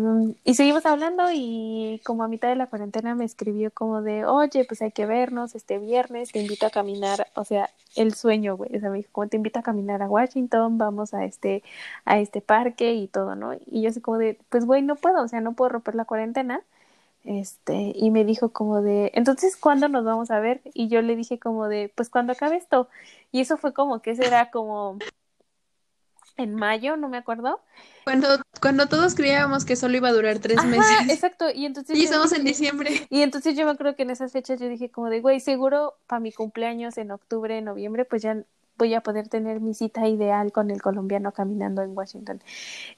y 0.45 0.55
seguimos 0.55 0.87
hablando 0.87 1.25
y 1.33 2.01
como 2.05 2.25
a 2.25 2.29
mitad 2.29 2.49
de 2.49 2.57
la 2.57 2.67
cuarentena 2.69 3.15
me 3.15 3.27
escribió 3.27 3.71
como 3.71 4.01
de, 4.01 4.25
oye, 4.25 4.65
pues 4.65 4.81
hay 4.81 4.91
que 4.91 5.05
vernos 5.05 5.55
este 5.55 5.79
viernes, 5.79 6.33
te 6.33 6.41
invito 6.41 6.67
a 6.67 6.71
caminar, 6.71 7.29
o 7.35 7.45
sea, 7.45 7.69
el 7.95 8.15
sueño, 8.15 8.57
güey, 8.57 8.75
o 8.75 8.81
sea, 8.81 8.91
me 8.91 8.99
dijo, 8.99 9.11
como 9.13 9.29
te 9.29 9.37
invito 9.37 9.59
a 9.59 9.63
caminar 9.63 10.03
a 10.03 10.09
Washington, 10.09 10.79
vamos 10.79 11.13
a 11.13 11.25
este, 11.25 11.63
a 12.07 12.19
este 12.19 12.41
parque 12.41 12.95
y 12.95 13.07
todo, 13.07 13.37
¿no? 13.37 13.55
Y 13.67 13.83
yo 13.83 13.91
así 13.91 14.01
como 14.01 14.19
de, 14.19 14.39
pues 14.49 14.65
güey, 14.65 14.83
no 14.83 14.97
puedo, 14.97 15.23
o 15.23 15.29
sea, 15.29 15.41
no 15.41 15.53
puedo 15.53 15.71
romper 15.71 15.95
la 15.95 16.05
cuarentena. 16.07 16.63
Este, 17.25 17.93
y 17.97 18.11
me 18.11 18.25
dijo 18.25 18.51
como 18.51 18.83
de, 18.83 19.11
entonces, 19.15 19.57
¿cuándo 19.57 19.89
nos 19.89 20.05
vamos 20.05 20.31
a 20.31 20.41
ver? 20.41 20.61
Y 20.75 20.89
yo 20.89 21.01
le 21.03 21.17
dije 21.17 21.39
como 21.39 21.69
de, 21.69 21.91
pues 21.95 22.11
cuando 22.11 22.33
acabe 22.35 22.57
esto. 22.57 22.89
Y 23.33 23.41
eso 23.41 23.57
fue 23.57 23.73
como 23.73 24.01
que 24.03 24.15
será 24.17 24.51
como 24.51 24.99
en 26.37 26.55
mayo, 26.55 26.97
no 26.97 27.09
me 27.09 27.17
acuerdo. 27.19 27.61
Cuando, 28.05 28.29
cuando 28.61 28.87
todos 28.87 29.15
creíamos 29.15 29.65
que 29.65 29.77
solo 29.77 29.97
iba 29.97 30.09
a 30.09 30.13
durar 30.13 30.39
tres 30.39 30.59
Ajá, 30.59 30.67
meses. 30.69 31.09
exacto. 31.09 31.47
Y 31.55 31.65
entonces 31.67 31.97
Y 31.97 32.05
estamos 32.05 32.33
en 32.33 32.45
diciembre. 32.45 33.07
Y 33.11 33.23
entonces 33.23 33.57
yo 33.57 33.65
me 33.65 33.73
acuerdo 33.73 33.97
que 33.97 34.03
en 34.03 34.11
esas 34.11 34.33
fechas 34.33 34.61
yo 34.61 34.69
dije 34.69 34.91
como 34.91 35.09
de, 35.09 35.21
güey, 35.21 35.41
seguro 35.41 35.95
para 36.07 36.21
mi 36.21 36.33
cumpleaños 36.33 36.99
en 36.99 37.11
octubre, 37.11 37.61
noviembre, 37.63 38.05
pues 38.05 38.23
ya 38.23 38.43
voy 38.77 38.93
a 38.95 39.03
poder 39.03 39.29
tener 39.29 39.61
mi 39.61 39.73
cita 39.73 40.09
ideal 40.09 40.53
con 40.53 40.71
el 40.71 40.83
colombiano 40.83 41.33
caminando 41.33 41.83
en 41.83 41.97
Washington. 41.97 42.43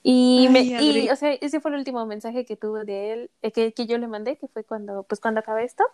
Y, 0.02 0.46
Ay, 0.46 0.52
me, 0.52 0.60
y 0.62 1.08
o 1.10 1.16
sea, 1.16 1.32
ese 1.34 1.60
fue 1.60 1.70
el 1.72 1.78
último 1.78 2.04
mensaje 2.06 2.44
que 2.44 2.56
tuve 2.56 2.84
de 2.84 3.12
él, 3.12 3.30
eh, 3.42 3.52
que, 3.52 3.72
que 3.72 3.86
yo 3.86 3.98
le 3.98 4.08
mandé, 4.08 4.36
que 4.36 4.48
fue 4.48 4.64
cuando, 4.64 5.02
pues 5.02 5.20
cuando 5.20 5.40
acabé 5.40 5.64
esto. 5.64 5.84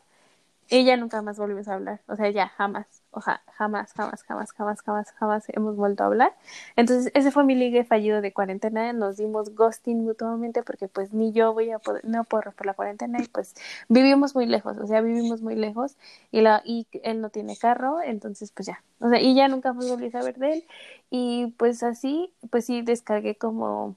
Ella 0.79 0.97
nunca 0.97 1.23
más 1.23 1.39
volvimos 1.39 1.69
a 1.69 1.75
hablar, 1.75 2.01
o 2.09 2.17
sea, 2.17 2.31
ya 2.31 2.49
jamás, 2.49 2.87
o 3.11 3.21
ja- 3.21 3.43
jamás, 3.55 3.93
jamás, 3.93 4.23
jamás, 4.25 4.53
jamás, 4.53 4.83
jamás, 4.83 5.13
jamás 5.13 5.45
hemos 5.49 5.77
vuelto 5.77 6.03
a 6.03 6.07
hablar. 6.07 6.35
Entonces, 6.77 7.13
ese 7.15 7.31
fue 7.31 7.45
mi 7.45 7.55
ligue 7.55 7.85
fallido 7.85 8.21
de 8.21 8.33
cuarentena, 8.33 8.93
nos 8.93 9.17
dimos 9.19 9.55
ghosting 9.55 10.05
mutuamente 10.05 10.63
porque 10.63 10.89
pues 10.89 11.13
ni 11.13 11.33
yo 11.33 11.53
voy 11.53 11.71
a 11.71 11.79
poder, 11.79 12.05
no 12.05 12.25
puedo 12.25 12.43
romper 12.43 12.67
la 12.67 12.75
cuarentena 12.75 13.19
y 13.23 13.27
pues 13.29 13.55
vivimos 13.89 14.35
muy 14.35 14.47
lejos, 14.47 14.79
o 14.79 14.87
sea, 14.87 15.01
vivimos 15.01 15.43
muy 15.43 15.55
lejos. 15.57 15.97
Y 16.31 16.41
la 16.41 16.63
y 16.65 16.87
él 17.05 17.21
no 17.21 17.31
tiene 17.31 17.57
carro, 17.57 18.01
entonces 18.03 18.51
pues 18.53 18.67
ya, 18.67 18.83
o 19.01 19.09
sea, 19.11 19.21
y 19.21 19.35
ya 19.35 19.49
nunca 19.49 19.73
más 19.73 19.89
volví 19.89 20.07
a 20.07 20.11
saber 20.11 20.37
de 20.39 20.53
él. 20.55 20.65
Y 21.11 21.49
pues 21.59 21.83
así, 21.83 22.33
pues 22.51 22.65
sí 22.67 22.83
descargué 22.83 23.37
como 23.37 23.97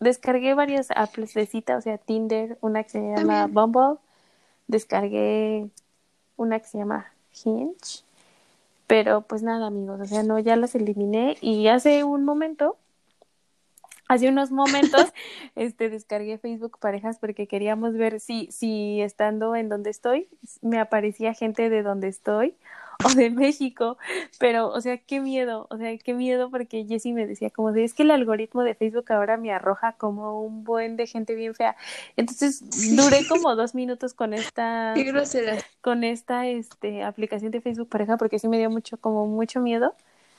descargué 0.00 0.54
varias 0.54 0.88
apps 0.90 1.34
de 1.34 1.46
cita, 1.46 1.76
o 1.76 1.80
sea, 1.80 1.98
Tinder, 1.98 2.58
una 2.60 2.82
que 2.84 2.90
se 2.90 3.00
llama 3.00 3.48
También. 3.48 3.54
Bumble, 3.54 3.98
descargué 4.68 5.68
una 6.36 6.60
que 6.60 6.66
se 6.66 6.78
llama 6.78 7.12
Hinge, 7.32 8.04
pero 8.86 9.22
pues 9.22 9.42
nada, 9.42 9.66
amigos, 9.66 10.00
o 10.00 10.04
sea, 10.04 10.22
no, 10.22 10.38
ya 10.38 10.56
las 10.56 10.74
eliminé 10.74 11.36
y 11.40 11.68
hace 11.68 12.04
un 12.04 12.24
momento, 12.24 12.76
hace 14.08 14.28
unos 14.28 14.50
momentos, 14.50 15.12
este, 15.56 15.90
descargué 15.90 16.38
Facebook 16.38 16.78
Parejas 16.78 17.18
porque 17.18 17.46
queríamos 17.46 17.94
ver 17.94 18.20
si, 18.20 18.48
si 18.52 19.00
estando 19.00 19.56
en 19.56 19.68
donde 19.68 19.90
estoy, 19.90 20.28
me 20.62 20.78
aparecía 20.78 21.34
gente 21.34 21.68
de 21.68 21.82
donde 21.82 22.08
estoy 22.08 22.54
o 23.04 23.08
de 23.10 23.30
México, 23.30 23.98
pero, 24.38 24.68
o 24.68 24.80
sea, 24.80 24.96
qué 24.98 25.20
miedo, 25.20 25.66
o 25.70 25.76
sea, 25.76 25.96
qué 25.98 26.14
miedo 26.14 26.50
porque 26.50 26.84
Jessie 26.88 27.12
me 27.12 27.26
decía 27.26 27.50
como 27.50 27.72
de, 27.72 27.84
es 27.84 27.94
que 27.94 28.02
el 28.04 28.10
algoritmo 28.10 28.62
de 28.62 28.74
Facebook 28.74 29.12
ahora 29.12 29.36
me 29.36 29.52
arroja 29.52 29.92
como 29.92 30.40
un 30.42 30.64
buen 30.64 30.96
de 30.96 31.06
gente 31.06 31.34
bien 31.34 31.54
fea. 31.54 31.76
Entonces, 32.16 32.62
duré 32.96 33.26
como 33.28 33.54
dos 33.56 33.74
minutos 33.74 34.14
con 34.14 34.32
esta 34.34 34.92
Qué 34.94 35.04
grosera. 35.04 35.58
con 35.80 36.04
esta 36.04 36.46
este 36.46 37.02
aplicación 37.04 37.50
de 37.52 37.60
Facebook 37.60 37.88
pareja 37.88 38.16
porque 38.16 38.38
sí 38.38 38.48
me 38.48 38.58
dio 38.58 38.70
mucho 38.70 38.96
como 38.98 39.26
mucho 39.26 39.60
miedo. 39.60 39.94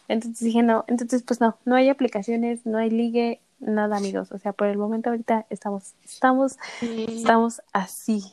Entonces 0.07 0.39
dije, 0.39 0.63
no, 0.63 0.85
entonces 0.87 1.23
pues 1.23 1.41
no, 1.41 1.57
no 1.65 1.75
hay 1.75 1.89
aplicaciones, 1.89 2.65
no 2.65 2.77
hay 2.77 2.89
ligue, 2.89 3.41
nada, 3.59 3.97
amigos. 3.97 4.31
O 4.31 4.39
sea, 4.39 4.53
por 4.53 4.67
el 4.67 4.77
momento 4.77 5.09
ahorita 5.09 5.45
estamos 5.49 5.93
estamos 6.05 6.57
Sí. 6.79 7.05
estamos 7.09 7.61
así. 7.73 8.23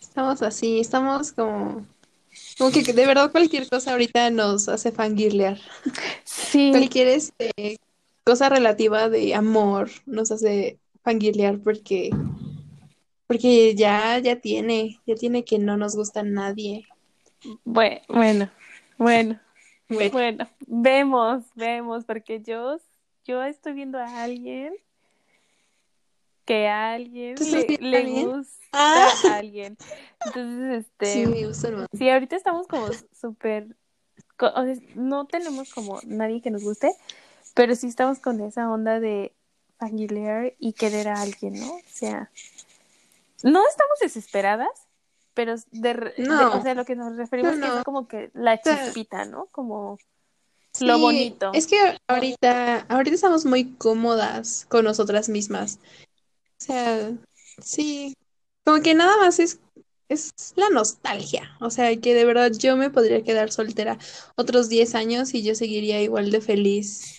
Estamos 0.00 0.42
así, 0.42 0.80
estamos 0.80 1.32
como, 1.32 1.86
como 2.58 2.70
que 2.70 2.82
de 2.82 3.06
verdad 3.06 3.30
cualquier 3.30 3.68
cosa 3.68 3.92
ahorita 3.92 4.30
nos 4.30 4.68
hace 4.68 4.92
fangirlear. 4.92 5.58
Sí. 6.24 6.70
Cualquier 6.70 7.08
este, 7.08 7.78
cosa 8.24 8.48
relativa 8.48 9.08
de 9.08 9.34
amor 9.34 9.90
nos 10.06 10.30
hace 10.30 10.78
fangirlear 11.02 11.58
porque, 11.58 12.10
porque 13.26 13.74
ya, 13.74 14.18
ya 14.18 14.36
tiene, 14.36 15.00
ya 15.06 15.14
tiene 15.14 15.44
que 15.44 15.58
no 15.58 15.76
nos 15.76 15.96
gusta 15.96 16.22
nadie. 16.22 16.86
Bueno, 17.64 18.00
bueno, 18.08 18.50
bueno, 18.98 19.40
Bueno, 19.88 20.10
bueno, 20.12 20.48
vemos, 20.66 21.44
vemos 21.54 22.04
porque 22.04 22.40
yo 22.40 22.78
yo 23.24 23.42
estoy 23.44 23.74
viendo 23.74 23.98
a 23.98 24.24
alguien 24.24 24.74
que 26.52 26.68
a 26.68 26.92
alguien 26.92 27.34
¿Tú 27.36 27.44
estás 27.44 27.64
le, 27.80 28.02
le 28.02 28.24
gusta 28.24 28.52
Ah. 28.74 29.08
a 29.30 29.36
alguien. 29.36 29.76
Entonces, 30.26 30.86
este 31.00 31.12
sí. 31.54 31.86
Sí, 31.98 32.08
ahorita 32.10 32.36
estamos 32.36 32.66
como 32.66 32.88
súper, 33.18 33.76
o 34.38 34.62
sea, 34.64 34.74
no 34.94 35.26
tenemos 35.26 35.72
como 35.72 36.00
nadie 36.04 36.40
que 36.42 36.50
nos 36.50 36.62
guste, 36.62 36.90
pero 37.54 37.74
sí 37.74 37.86
estamos 37.86 38.18
con 38.18 38.40
esa 38.40 38.70
onda 38.70 38.98
de 39.00 39.32
fangirlear 39.78 40.54
y 40.58 40.72
querer 40.74 41.08
a 41.08 41.20
alguien, 41.20 41.54
¿no? 41.60 41.72
O 41.74 41.80
sea, 41.86 42.30
no 43.42 43.62
estamos 43.68 43.98
desesperadas, 44.00 44.70
pero 45.34 45.54
de, 45.70 46.12
No. 46.18 46.58
o 46.58 46.62
sea, 46.62 46.74
lo 46.74 46.84
que 46.84 46.96
nos 46.96 47.16
referimos 47.16 47.56
No, 47.56 47.60
que 47.62 47.68
no. 47.68 47.78
es 47.78 47.84
como 47.84 48.08
que 48.08 48.30
la 48.34 48.60
chispita, 48.60 49.24
¿no? 49.24 49.46
Como 49.52 49.98
lo 50.80 50.98
bonito. 50.98 51.50
Es 51.52 51.66
que 51.66 51.76
ahorita, 52.06 52.86
ahorita 52.88 53.14
estamos 53.14 53.44
muy 53.44 53.74
cómodas 53.74 54.66
con 54.70 54.84
nosotras 54.84 55.28
mismas. 55.28 55.78
O 56.62 56.64
sea, 56.64 57.10
sí, 57.60 58.14
como 58.64 58.80
que 58.82 58.94
nada 58.94 59.16
más 59.16 59.40
es, 59.40 59.58
es 60.08 60.32
la 60.54 60.70
nostalgia. 60.70 61.56
O 61.60 61.70
sea, 61.70 61.96
que 61.96 62.14
de 62.14 62.24
verdad 62.24 62.52
yo 62.56 62.76
me 62.76 62.88
podría 62.88 63.24
quedar 63.24 63.50
soltera 63.50 63.98
otros 64.36 64.68
10 64.68 64.94
años 64.94 65.34
y 65.34 65.42
yo 65.42 65.56
seguiría 65.56 66.00
igual 66.00 66.30
de 66.30 66.40
feliz. 66.40 67.18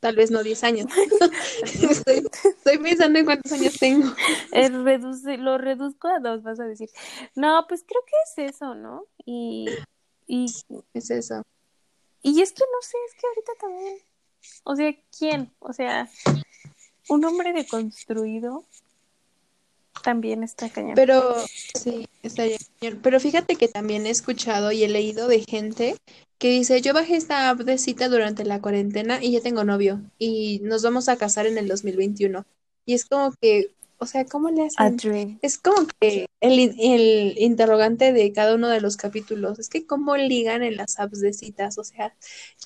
Tal 0.00 0.16
vez 0.16 0.30
no 0.30 0.42
10 0.42 0.64
años. 0.64 0.86
Estoy, 1.62 2.26
estoy 2.44 2.78
pensando 2.78 3.18
en 3.18 3.26
cuántos 3.26 3.52
años 3.52 3.76
tengo. 3.78 4.08
Eh, 4.52 4.70
reduce, 4.70 5.36
lo 5.36 5.58
reduzco 5.58 6.08
a 6.08 6.20
dos, 6.20 6.42
vas 6.42 6.60
a 6.60 6.64
decir. 6.64 6.88
No, 7.34 7.66
pues 7.68 7.84
creo 7.86 8.00
que 8.06 8.44
es 8.44 8.54
eso, 8.54 8.74
¿no? 8.74 9.04
Y, 9.26 9.66
y 10.26 10.46
Es 10.94 11.10
eso. 11.10 11.42
Y 12.22 12.40
es 12.40 12.52
que 12.52 12.62
no 12.62 12.80
sé, 12.80 12.96
es 13.08 13.14
que 13.20 13.26
ahorita 13.26 13.52
también. 13.60 13.98
O 14.64 14.74
sea, 14.74 14.94
¿quién? 15.18 15.54
O 15.58 15.74
sea, 15.74 16.08
un 17.08 17.24
hombre 17.24 17.52
deconstruido 17.52 18.64
también 20.02 20.42
está 20.42 20.68
cañón. 20.68 20.94
Pero 20.94 21.34
sí, 21.74 22.06
estaría 22.22 22.58
cañón. 22.80 23.00
Pero 23.02 23.20
fíjate 23.20 23.56
que 23.56 23.68
también 23.68 24.06
he 24.06 24.10
escuchado 24.10 24.72
y 24.72 24.84
he 24.84 24.88
leído 24.88 25.28
de 25.28 25.44
gente 25.48 25.96
que 26.38 26.50
dice, 26.50 26.80
yo 26.82 26.92
bajé 26.92 27.16
esta 27.16 27.48
app 27.48 27.60
de 27.60 27.78
cita 27.78 28.08
durante 28.08 28.44
la 28.44 28.60
cuarentena 28.60 29.22
y 29.22 29.32
ya 29.32 29.40
tengo 29.40 29.64
novio 29.64 30.02
y 30.18 30.60
nos 30.62 30.82
vamos 30.82 31.08
a 31.08 31.16
casar 31.16 31.46
en 31.46 31.58
el 31.58 31.68
2021. 31.68 32.44
Y 32.84 32.94
es 32.94 33.06
como 33.06 33.32
que, 33.40 33.74
o 33.98 34.06
sea, 34.06 34.24
¿cómo 34.24 34.50
le 34.50 34.66
hacen? 34.66 35.00
Es 35.42 35.58
como 35.58 35.86
que 36.00 36.26
el, 36.40 36.74
el 36.78 37.34
interrogante 37.38 38.12
de 38.12 38.32
cada 38.32 38.54
uno 38.54 38.68
de 38.68 38.80
los 38.80 38.96
capítulos, 38.96 39.58
es 39.58 39.68
que 39.68 39.86
cómo 39.86 40.16
ligan 40.16 40.62
en 40.62 40.76
las 40.76 40.98
apps 40.98 41.20
de 41.20 41.32
citas, 41.32 41.78
o 41.78 41.84
sea, 41.84 42.14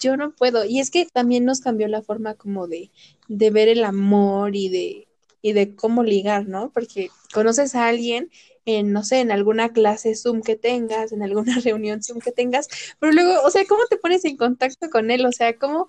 yo 0.01 0.17
no 0.17 0.33
puedo. 0.33 0.65
Y 0.65 0.81
es 0.81 0.91
que 0.91 1.07
también 1.07 1.45
nos 1.45 1.61
cambió 1.61 1.89
la 1.89 2.03
forma 2.03 2.35
como 2.35 2.67
de, 2.69 2.91
de 3.29 3.51
ver 3.51 3.69
el 3.69 3.85
amor 3.85 4.57
y 4.57 4.69
de, 4.69 5.09
y 5.43 5.53
de 5.53 5.75
cómo 5.75 6.03
ligar, 6.03 6.49
¿no? 6.49 6.71
Porque 6.73 7.11
conoces 7.33 7.75
a 7.75 7.87
alguien 7.89 8.31
en, 8.65 8.93
no 8.93 9.03
sé, 9.03 9.21
en 9.21 9.33
alguna 9.33 9.73
clase 9.73 10.15
Zoom 10.15 10.43
que 10.43 10.57
tengas, 10.57 11.13
en 11.13 11.23
alguna 11.23 11.59
reunión 11.65 12.03
Zoom 12.03 12.21
que 12.21 12.33
tengas, 12.33 12.69
pero 12.99 13.13
luego, 13.13 13.43
o 13.45 13.51
sea, 13.51 13.65
¿cómo 13.67 13.83
te 13.89 13.97
pones 13.97 14.25
en 14.25 14.37
contacto 14.37 14.91
con 14.91 15.11
él? 15.11 15.25
O 15.27 15.33
sea, 15.33 15.57
¿cómo? 15.57 15.87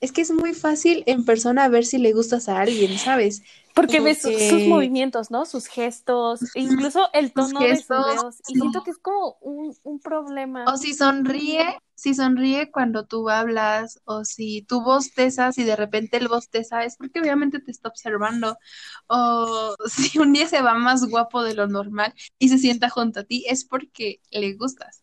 Es 0.00 0.12
que 0.12 0.22
es 0.22 0.30
muy 0.30 0.54
fácil 0.54 1.02
en 1.06 1.24
persona 1.24 1.68
ver 1.68 1.84
si 1.84 1.98
le 1.98 2.12
gustas 2.12 2.48
a 2.48 2.60
alguien, 2.60 2.98
¿sabes? 2.98 3.42
Porque 3.74 4.00
ves 4.00 4.20
su- 4.22 4.40
sus 4.40 4.66
movimientos, 4.66 5.30
¿no? 5.30 5.44
Sus 5.46 5.66
gestos, 5.68 6.48
e 6.54 6.60
incluso 6.60 7.08
el 7.14 7.32
Sus 7.34 7.54
tono 7.54 7.66
de 7.68 7.82
sus 7.82 8.04
dedos. 8.04 8.42
Y 8.46 8.54
sí. 8.54 8.60
siento 8.60 8.82
que 8.82 8.90
es 8.90 8.98
como 8.98 9.36
un, 9.40 9.74
un 9.84 10.00
problema. 10.00 10.70
O 10.70 10.76
si 10.76 10.92
sonríe, 10.94 11.64
si 11.94 12.14
sonríe 12.14 12.70
cuando 12.70 13.06
tú 13.06 13.30
hablas, 13.30 14.00
o 14.04 14.24
si 14.24 14.62
tú 14.62 14.82
bostezas 14.82 15.56
y 15.58 15.64
de 15.64 15.76
repente 15.76 16.18
él 16.18 16.28
bosteza, 16.28 16.84
es 16.84 16.96
porque 16.98 17.20
obviamente 17.20 17.58
te 17.60 17.70
está 17.70 17.88
observando. 17.88 18.58
O 19.06 19.74
si 19.88 20.18
un 20.18 20.32
día 20.34 20.46
se 20.46 20.60
va 20.62 20.74
más 20.74 21.06
guapo 21.08 21.42
de 21.42 21.54
lo 21.54 21.66
normal 21.68 22.12
y 22.38 22.50
se 22.50 22.58
sienta 22.58 22.90
junto 22.90 23.20
a 23.20 23.24
ti, 23.24 23.44
es 23.48 23.64
porque 23.64 24.20
le 24.30 24.52
gustas. 24.54 25.00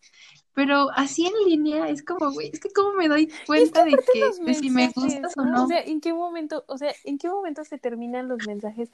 Pero 0.56 0.90
así 0.94 1.26
en 1.26 1.34
línea 1.46 1.88
es 1.90 2.02
como, 2.02 2.32
güey, 2.32 2.48
es 2.50 2.60
que 2.60 2.70
cómo 2.70 2.94
me 2.94 3.08
doy 3.08 3.30
cuenta 3.46 3.84
de 3.84 3.90
que 3.90 4.42
de 4.42 4.54
si 4.54 4.70
me 4.70 4.88
gustas 4.88 5.36
o 5.36 5.44
¿no? 5.44 5.64
O 5.64 5.66
sea, 5.66 5.82
¿en 5.82 6.00
qué 6.00 6.14
momento, 6.14 6.64
o 6.66 6.78
sea, 6.78 6.94
en 7.04 7.18
qué 7.18 7.28
momento 7.28 7.62
se 7.62 7.76
terminan 7.76 8.26
los 8.26 8.46
mensajes? 8.46 8.90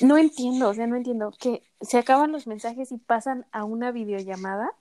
No 0.00 0.18
entiendo, 0.18 0.70
o 0.70 0.74
sea, 0.74 0.88
no 0.88 0.96
entiendo. 0.96 1.30
Que 1.38 1.62
se 1.80 1.98
acaban 1.98 2.32
los 2.32 2.48
mensajes 2.48 2.90
y 2.90 2.98
pasan 2.98 3.46
a 3.52 3.62
una 3.62 3.92
videollamada. 3.92 4.72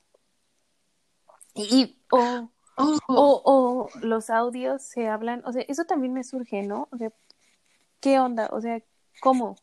Y, 1.54 2.00
o, 2.10 2.50
Oh, 2.78 3.00
o 3.08 3.90
los 4.02 4.32
audios 4.32 4.82
se 4.82 5.08
hablan, 5.08 5.44
o 5.46 5.52
sea, 5.52 5.64
eso 5.68 5.86
también 5.86 6.14
me 6.14 6.24
surge, 6.24 6.64
¿no? 6.64 6.88
O 6.92 6.98
sea, 6.98 7.12
¿qué 8.00 8.20
onda? 8.20 8.50
O 8.52 8.62
sea, 8.62 8.82
¿cómo? 9.22 9.56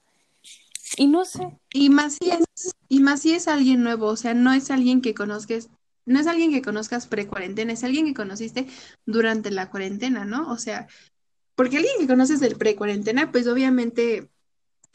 Y 0.96 1.09
no 1.09 1.24
sé. 1.24 1.59
Y 1.72 1.90
más 1.90 2.14
si 2.14 2.31
es, 2.31 2.74
y 2.88 3.01
más 3.01 3.22
si 3.22 3.35
es 3.35 3.48
alguien 3.48 3.83
nuevo, 3.83 4.07
o 4.07 4.16
sea, 4.16 4.35
no 4.35 4.53
es 4.53 4.70
alguien 4.70 5.01
que 5.01 5.14
conozcas, 5.14 5.68
no 6.09 6.21
es 6.21 6.27
alguien 6.27 6.53
que 6.53 6.62
conozcas 6.62 7.07
pre-cuarentena, 7.07 7.73
es 7.73 7.85
alguien 7.85 8.07
que 8.07 8.14
conociste 8.14 8.66
durante 9.07 9.51
la 9.51 9.71
cuarentena, 9.71 10.25
¿no? 10.25 10.51
O 10.51 10.59
sea, 10.59 10.88
porque 11.55 11.77
alguien 11.77 11.94
que 11.99 12.07
conoces 12.07 12.40
del 12.40 12.57
pre-cuarentena, 12.57 13.31
pues 13.33 13.47
obviamente 13.47 14.31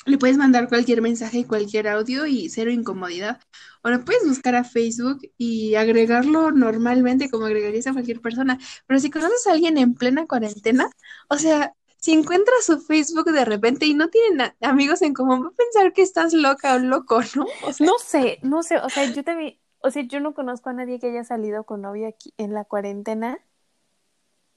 le 0.06 0.18
puedes 0.18 0.38
mandar 0.38 0.68
cualquier 0.68 1.02
mensaje, 1.02 1.46
cualquier 1.46 1.88
audio 1.88 2.26
y 2.26 2.50
cero 2.50 2.72
incomodidad. 2.72 3.40
O 3.82 3.90
lo 3.90 4.04
puedes 4.04 4.28
buscar 4.28 4.56
a 4.56 4.64
Facebook 4.64 5.20
y 5.38 5.76
agregarlo 5.76 6.52
normalmente 6.52 7.30
como 7.30 7.46
agregarías 7.46 7.88
a 7.88 7.94
cualquier 7.94 8.22
persona. 8.22 8.60
Pero 8.86 9.00
si 9.00 9.10
conoces 9.10 9.48
a 9.48 9.54
alguien 9.54 9.78
en 9.78 9.94
plena 9.94 10.26
cuarentena, 10.26 10.90
o 11.30 11.38
sea, 11.38 11.74
si 11.98 12.12
encuentras 12.12 12.66
su 12.66 12.82
Facebook 12.82 13.32
de 13.32 13.46
repente 13.46 13.86
y 13.86 13.94
no 13.94 14.10
tienen 14.10 14.54
amigos 14.60 15.02
en 15.02 15.14
común, 15.14 15.44
va 15.44 15.48
a 15.48 15.52
pensar 15.52 15.94
que 15.94 16.02
estás 16.02 16.34
loca 16.34 16.76
o 16.76 16.80
loco, 16.80 17.22
¿no? 17.36 17.46
No 17.80 17.94
sé, 17.98 18.40
no 18.42 18.62
sé, 18.62 18.78
o 18.78 18.90
sea, 18.90 19.06
yo 19.06 19.24
también, 19.24 19.58
o 19.84 19.92
sea, 19.92 20.02
yo 20.04 20.22
no 20.22 20.34
conozco 20.34 20.70
a 20.70 20.74
nadie 20.74 20.98
que 20.98 21.08
haya 21.08 21.26
salido 21.26 21.66
con 21.66 21.82
novia 21.82 22.08
aquí 22.08 22.34
en 22.38 22.54
la 22.54 22.64
cuarentena. 22.64 23.38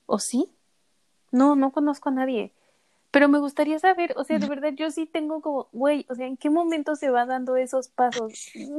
¿O 0.07 0.21
sí? 0.21 0.55
No, 1.33 1.57
no 1.57 1.73
conozco 1.73 2.11
a 2.11 2.13
nadie. 2.13 2.55
Pero 3.11 3.29
me 3.29 3.41
gustaría 3.41 3.79
saber, 3.81 4.15
o 4.17 4.23
sea, 4.23 4.39
de 4.39 4.47
verdad 4.49 4.71
yo 4.77 4.91
sí 4.91 5.07
tengo 5.07 5.41
como, 5.41 5.69
güey, 5.73 6.07
o 6.09 6.15
sea, 6.15 6.27
¿en 6.27 6.37
qué 6.37 6.49
momento 6.49 6.95
se 6.95 7.11
va 7.11 7.27
dando 7.27 7.57
esos 7.57 7.89
pasos? 7.89 8.33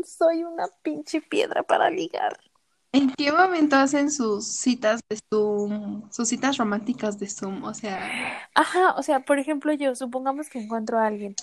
Soy 0.06 0.44
una 0.46 0.68
pinche 0.84 1.22
piedra 1.22 1.64
para 1.64 1.90
ligar. 1.90 2.40
¿En 2.94 3.12
qué 3.12 3.32
momento 3.32 3.76
hacen 3.76 4.10
sus 4.10 4.48
citas 4.48 5.02
de 5.10 5.20
Zoom, 5.30 6.10
sus 6.12 6.30
citas 6.30 6.58
románticas 6.58 7.20
de 7.20 7.28
Zoom? 7.28 7.64
O 7.64 7.74
sea, 7.74 8.00
Ajá, 8.54 8.96
o 8.96 9.04
sea, 9.04 9.20
por 9.20 9.38
ejemplo, 9.38 9.74
yo 9.74 9.96
supongamos 9.96 10.50
que 10.50 10.60
encuentro 10.60 10.98
a 10.98 11.08
alguien, 11.08 11.36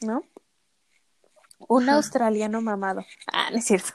¿no? 0.00 0.22
Un 1.66 1.88
Ajá. 1.88 1.96
australiano 1.96 2.60
mamado. 2.60 3.04
Ah, 3.32 3.50
no 3.50 3.58
es 3.58 3.64
cierto. 3.64 3.92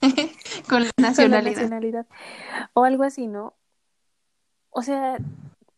con 0.68 0.84
la 0.84 0.90
Con 0.90 1.02
la 1.02 1.08
nacionalidad. 1.08 1.52
nacionalidad. 1.52 2.06
O 2.74 2.84
algo 2.84 3.02
así, 3.04 3.26
¿no? 3.26 3.54
O 4.70 4.82
sea, 4.82 5.18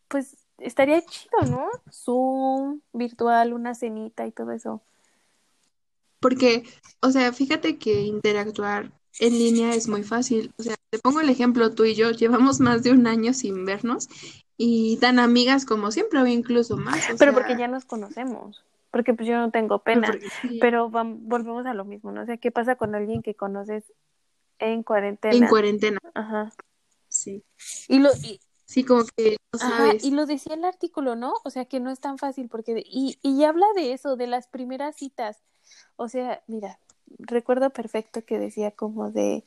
pues 0.09 0.37
estaría 0.59 1.01
chido, 1.05 1.41
¿no? 1.49 1.67
Zoom, 1.91 2.81
virtual, 2.93 3.53
una 3.53 3.75
cenita 3.75 4.27
y 4.27 4.33
todo 4.33 4.53
eso. 4.53 4.83
Porque, 6.21 6.65
o 7.01 7.11
sea, 7.11 7.33
fíjate 7.33 7.79
que 7.79 8.03
interactuar 8.03 8.93
en 9.19 9.33
línea 9.33 9.75
es 9.75 9.89
muy 9.89 10.03
fácil. 10.03 10.53
O 10.59 10.63
sea, 10.63 10.77
te 10.91 10.99
pongo 10.99 11.21
el 11.21 11.31
ejemplo, 11.31 11.75
tú 11.75 11.85
y 11.85 11.95
yo 11.95 12.11
llevamos 12.11 12.61
más 12.61 12.83
de 12.83 12.93
un 12.93 13.07
año 13.07 13.33
sin 13.33 13.65
vernos 13.65 14.09
y 14.57 14.99
tan 14.99 15.19
amigas 15.19 15.65
como 15.65 15.91
siempre 15.91 16.21
o 16.21 16.27
incluso 16.27 16.77
más. 16.77 16.99
O 17.05 17.17
Pero 17.17 17.33
sea, 17.33 17.33
porque 17.33 17.57
ya 17.57 17.69
nos 17.69 17.85
conocemos. 17.87 18.63
Porque 18.91 19.15
pues 19.15 19.29
yo 19.29 19.37
no 19.37 19.51
tengo 19.51 19.81
pena. 19.81 20.07
porque 20.09 20.29
sí, 20.29 20.59
Pero 20.61 20.91
volvemos 20.91 21.67
a 21.67 21.75
lo 21.75 21.85
mismo, 21.85 22.13
¿no? 22.13 22.23
O 22.23 22.27
sea, 22.27 22.37
¿qué 22.37 22.51
pasa 22.51 22.77
con 22.77 22.95
alguien 22.95 23.23
que 23.23 23.35
conoces 23.35 23.85
en 24.59 24.83
cuarentena? 24.83 25.35
en 25.37 25.47
cuarentena, 25.49 25.99
Ajá. 26.15 26.53
sí. 27.09 27.43
Y 27.89 27.99
lo, 28.01 28.11
y, 28.23 28.41
Sí, 28.67 28.85
como 28.85 29.05
que 29.17 29.37
no 29.53 29.59
Ajá, 29.61 29.95
y 30.01 30.13
lo 30.13 30.27
decía 30.27 30.55
el 30.55 30.65
artículo, 30.65 31.17
¿no? 31.17 31.35
O 31.45 31.51
sea, 31.51 31.65
que 31.65 31.81
no 31.81 31.91
es 31.91 31.99
tan 31.99 32.19
fácil 32.19 32.49
porque 32.49 32.85
y, 32.87 33.19
y 33.23 33.43
habla 33.45 33.67
de 33.75 33.93
eso, 33.93 34.17
de 34.17 34.29
las 34.29 34.47
primeras 34.47 34.95
citas. 34.97 35.43
O 35.97 36.09
sea, 36.09 36.43
mira, 36.47 36.79
recuerdo 37.19 37.71
perfecto 37.71 38.25
que 38.25 38.39
decía 38.39 38.71
como 38.71 39.11
de 39.11 39.45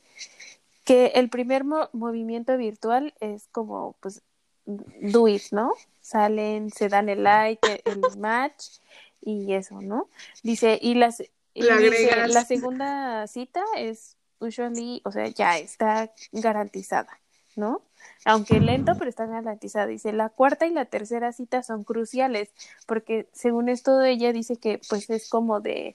que 0.84 1.06
el 1.14 1.30
primer 1.30 1.64
mo- 1.64 1.88
movimiento 1.92 2.56
virtual 2.58 3.14
es 3.20 3.48
como 3.48 3.96
pues 4.00 4.22
do 4.66 5.26
it, 5.28 5.42
¿no? 5.52 5.72
Salen, 6.02 6.70
se 6.70 6.88
dan 6.88 7.08
el 7.08 7.22
like, 7.24 7.80
el 7.86 8.02
match 8.18 8.78
y 9.24 9.54
eso, 9.54 9.80
¿no? 9.80 10.08
Dice, 10.42 10.78
y 10.80 10.94
las 10.94 11.20
y 11.54 11.62
dice, 11.62 12.28
la 12.28 12.44
segunda 12.44 13.26
cita 13.26 13.62
es 13.76 14.16
usually, 14.40 15.00
o 15.04 15.12
sea, 15.12 15.28
ya 15.28 15.58
está 15.58 16.12
garantizada, 16.32 17.20
¿no? 17.56 17.82
Aunque 18.24 18.60
lento, 18.60 18.94
pero 18.98 19.08
está 19.08 19.26
garantizada. 19.26 19.86
Dice, 19.86 20.12
la 20.12 20.28
cuarta 20.28 20.66
y 20.66 20.70
la 20.70 20.84
tercera 20.84 21.32
cita 21.32 21.62
son 21.62 21.84
cruciales, 21.84 22.50
porque 22.86 23.28
según 23.32 23.68
esto 23.68 24.02
ella 24.02 24.32
dice 24.32 24.56
que 24.56 24.80
pues 24.88 25.08
es 25.10 25.28
como 25.28 25.60
de 25.60 25.94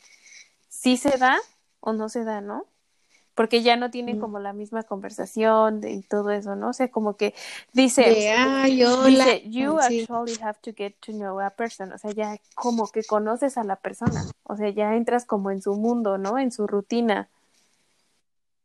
si 0.69 0.97
se 0.97 1.17
da 1.17 1.37
o 1.81 1.93
no 1.93 2.09
se 2.09 2.23
da, 2.23 2.41
¿no? 2.41 2.65
Porque 3.39 3.61
ya 3.63 3.77
no 3.77 3.89
tienen 3.89 4.17
Mm. 4.17 4.19
como 4.19 4.39
la 4.39 4.51
misma 4.51 4.83
conversación 4.83 5.79
de- 5.79 5.93
y 5.93 6.01
todo 6.01 6.29
eso, 6.31 6.57
¿no? 6.57 6.71
O 6.71 6.73
sea, 6.73 6.91
como 6.91 7.15
que 7.15 7.33
dice, 7.71 8.01
De, 8.01 8.31
ay, 8.31 8.83
hola. 8.83 9.23
dice, 9.23 9.49
you 9.49 9.77
Sí. 9.79 10.01
actually 10.01 10.37
have 10.41 10.59
to 10.61 10.73
get 10.75 10.95
to 10.99 11.13
know 11.13 11.39
a 11.39 11.49
person, 11.51 11.93
o 11.93 11.97
sea, 11.97 12.11
ya 12.11 12.37
como 12.53 12.89
que 12.91 13.01
conoces 13.05 13.57
a 13.57 13.63
la 13.63 13.77
persona, 13.77 14.25
o 14.43 14.57
sea, 14.57 14.69
ya 14.71 14.93
entras 14.97 15.23
como 15.23 15.51
en 15.51 15.61
su 15.61 15.73
mundo, 15.75 16.17
¿no? 16.17 16.37
En 16.37 16.51
su 16.51 16.67
rutina. 16.67 17.29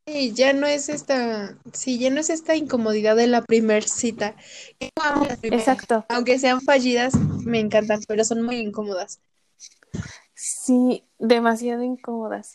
Sí, 0.09 0.33
ya 0.35 0.53
no 0.55 0.67
es 0.67 0.89
esta, 0.89 1.57
sí, 1.73 2.01
ya 2.01 2.11
no 2.11 2.19
es 2.19 2.29
esta 2.29 2.57
incomodidad 2.57 3.15
de 3.15 3.29
la 3.29 3.43
primer 3.43 3.85
cita. 3.85 4.35
Yo 4.81 4.89
amo 5.05 5.25
las 5.25 5.39
primeras. 5.39 5.69
Exacto. 5.69 6.05
Aunque 6.09 6.37
sean 6.41 6.61
fallidas, 6.61 7.15
me 7.15 7.61
encantan, 7.61 8.01
pero 8.09 8.25
son 8.25 8.43
muy 8.43 8.57
incómodas. 8.57 9.21
Sí, 10.35 11.05
demasiado 11.21 11.85
incómodas. 11.85 12.55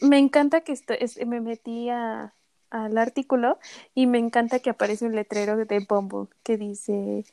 Me 0.00 0.18
encanta 0.18 0.62
que 0.62 0.72
esto 0.72 0.94
es, 0.94 1.24
me 1.26 1.40
metí 1.40 1.88
a, 1.90 2.34
al 2.70 2.98
artículo 2.98 3.58
y 3.94 4.06
me 4.06 4.18
encanta 4.18 4.58
que 4.58 4.70
aparece 4.70 5.06
un 5.06 5.14
letrero 5.14 5.56
de 5.56 5.86
Bumble 5.88 6.28
que 6.42 6.56
dice, 6.56 7.24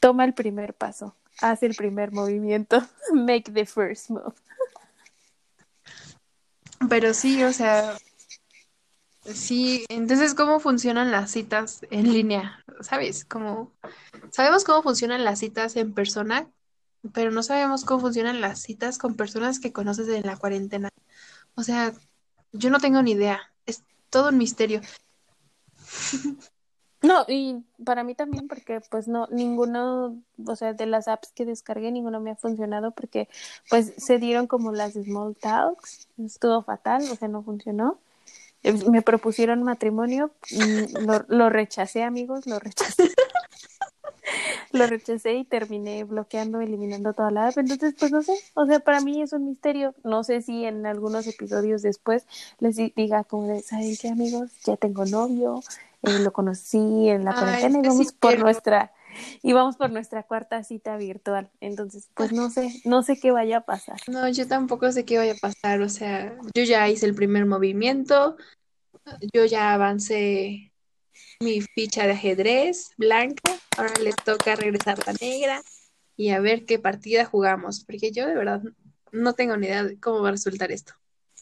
toma 0.00 0.24
el 0.24 0.34
primer 0.34 0.74
paso, 0.74 1.14
haz 1.40 1.62
el 1.62 1.74
primer 1.74 2.12
movimiento, 2.12 2.82
make 3.12 3.52
the 3.52 3.66
first 3.66 4.10
move. 4.10 4.34
Pero 6.88 7.14
sí, 7.14 7.42
o 7.44 7.52
sea, 7.52 7.96
sí, 9.24 9.84
entonces, 9.88 10.34
¿cómo 10.34 10.60
funcionan 10.60 11.10
las 11.10 11.30
citas 11.30 11.80
en 11.90 12.12
línea? 12.12 12.62
¿Sabes? 12.80 13.24
Como, 13.24 13.72
sabemos 14.30 14.64
cómo 14.64 14.82
funcionan 14.82 15.24
las 15.24 15.38
citas 15.38 15.76
en 15.76 15.94
persona, 15.94 16.48
pero 17.12 17.30
no 17.30 17.42
sabemos 17.42 17.84
cómo 17.84 18.00
funcionan 18.00 18.40
las 18.40 18.60
citas 18.60 18.98
con 18.98 19.14
personas 19.14 19.60
que 19.60 19.72
conoces 19.72 20.08
en 20.08 20.26
la 20.26 20.36
cuarentena. 20.36 20.90
O 21.56 21.62
sea, 21.62 21.92
yo 22.52 22.70
no 22.70 22.78
tengo 22.78 23.02
ni 23.02 23.12
idea. 23.12 23.40
Es 23.66 23.82
todo 24.10 24.30
un 24.30 24.38
misterio. 24.38 24.80
No, 27.04 27.26
y 27.28 27.62
para 27.84 28.02
mí 28.02 28.14
también 28.14 28.48
porque 28.48 28.80
pues 28.90 29.08
no, 29.08 29.28
ninguno, 29.30 30.16
o 30.46 30.56
sea, 30.56 30.72
de 30.72 30.86
las 30.86 31.06
apps 31.06 31.32
que 31.32 31.44
descargué, 31.44 31.92
ninguno 31.92 32.18
me 32.18 32.30
ha 32.30 32.36
funcionado 32.36 32.92
porque 32.92 33.28
pues 33.68 33.92
se 33.98 34.18
dieron 34.18 34.46
como 34.46 34.72
las 34.72 34.94
small 34.94 35.36
talks, 35.36 36.08
estuvo 36.16 36.62
fatal, 36.62 37.02
o 37.02 37.14
sea, 37.14 37.28
no 37.28 37.42
funcionó. 37.42 37.98
Eh, 38.62 38.72
Me 38.90 39.02
propusieron 39.02 39.62
matrimonio, 39.62 40.30
lo, 41.02 41.26
lo 41.28 41.50
rechacé, 41.50 42.02
amigos, 42.02 42.46
lo 42.46 42.58
rechacé. 42.58 43.10
Lo 44.72 44.86
rechacé 44.86 45.34
y 45.34 45.44
terminé 45.44 46.04
bloqueando, 46.04 46.60
eliminando 46.60 47.12
toda 47.12 47.30
la 47.30 47.48
app. 47.48 47.58
Entonces, 47.58 47.94
pues 47.98 48.12
no 48.12 48.22
sé, 48.22 48.32
o 48.54 48.66
sea, 48.66 48.80
para 48.80 49.00
mí 49.00 49.22
es 49.22 49.32
un 49.32 49.46
misterio. 49.46 49.94
No 50.04 50.24
sé 50.24 50.42
si 50.42 50.64
en 50.64 50.86
algunos 50.86 51.26
episodios 51.26 51.82
después 51.82 52.26
les 52.58 52.76
di- 52.76 52.92
diga 52.96 53.24
como 53.24 53.48
de, 53.48 53.62
¿saben 53.62 53.96
qué, 54.00 54.08
amigos? 54.08 54.50
Ya 54.64 54.76
tengo 54.76 55.04
novio, 55.06 55.60
eh, 56.02 56.18
lo 56.20 56.32
conocí 56.32 57.08
en 57.08 57.24
la 57.24 57.34
cuarentena 57.34 57.78
y 57.78 57.82
vamos 57.82 58.06
sí 58.08 58.16
por 58.20 58.30
quiero. 58.30 58.44
nuestra 58.44 58.92
y 59.42 59.52
vamos 59.52 59.76
por 59.76 59.90
nuestra 59.90 60.24
cuarta 60.24 60.62
cita 60.64 60.96
virtual. 60.96 61.50
Entonces, 61.60 62.08
pues 62.14 62.32
no 62.32 62.50
sé, 62.50 62.70
no 62.84 63.02
sé 63.02 63.18
qué 63.18 63.30
vaya 63.30 63.58
a 63.58 63.60
pasar. 63.62 64.00
No, 64.06 64.28
yo 64.28 64.46
tampoco 64.46 64.90
sé 64.92 65.04
qué 65.04 65.18
vaya 65.18 65.32
a 65.32 65.36
pasar. 65.36 65.80
O 65.80 65.88
sea, 65.88 66.36
yo 66.54 66.62
ya 66.64 66.88
hice 66.88 67.06
el 67.06 67.14
primer 67.14 67.46
movimiento, 67.46 68.36
yo 69.34 69.44
ya 69.46 69.74
avancé 69.74 70.72
mi 71.40 71.60
ficha 71.60 72.06
de 72.06 72.12
ajedrez 72.12 72.90
blanca, 72.96 73.52
ahora 73.76 73.94
le 74.02 74.12
toca 74.12 74.56
regresar 74.56 74.98
la 75.06 75.14
negra 75.20 75.62
y 76.16 76.30
a 76.30 76.40
ver 76.40 76.64
qué 76.64 76.78
partida 76.78 77.24
jugamos, 77.24 77.84
porque 77.84 78.12
yo 78.12 78.26
de 78.26 78.34
verdad 78.34 78.62
no 79.12 79.32
tengo 79.34 79.56
ni 79.56 79.66
idea 79.66 79.84
de 79.84 79.98
cómo 79.98 80.22
va 80.22 80.28
a 80.28 80.32
resultar 80.32 80.72
esto. 80.72 80.94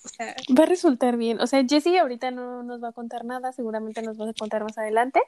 O 0.05 0.09
sea, 0.09 0.35
Va 0.59 0.65
a 0.65 0.67
resultar 0.67 1.17
bien. 1.17 1.41
O 1.41 1.47
sea, 1.47 1.65
Jessie 1.65 1.99
ahorita 1.99 2.33
no 2.33 2.63
nos 2.65 2.83
va 2.83 2.89
a 2.89 2.93
contar 2.93 3.25
nada, 3.25 3.53
seguramente 3.53 4.03
nos 4.03 4.21
va 4.21 4.29
a 4.29 4.35
contar 4.35 4.65
más 4.65 4.77
adelante, 4.77 5.21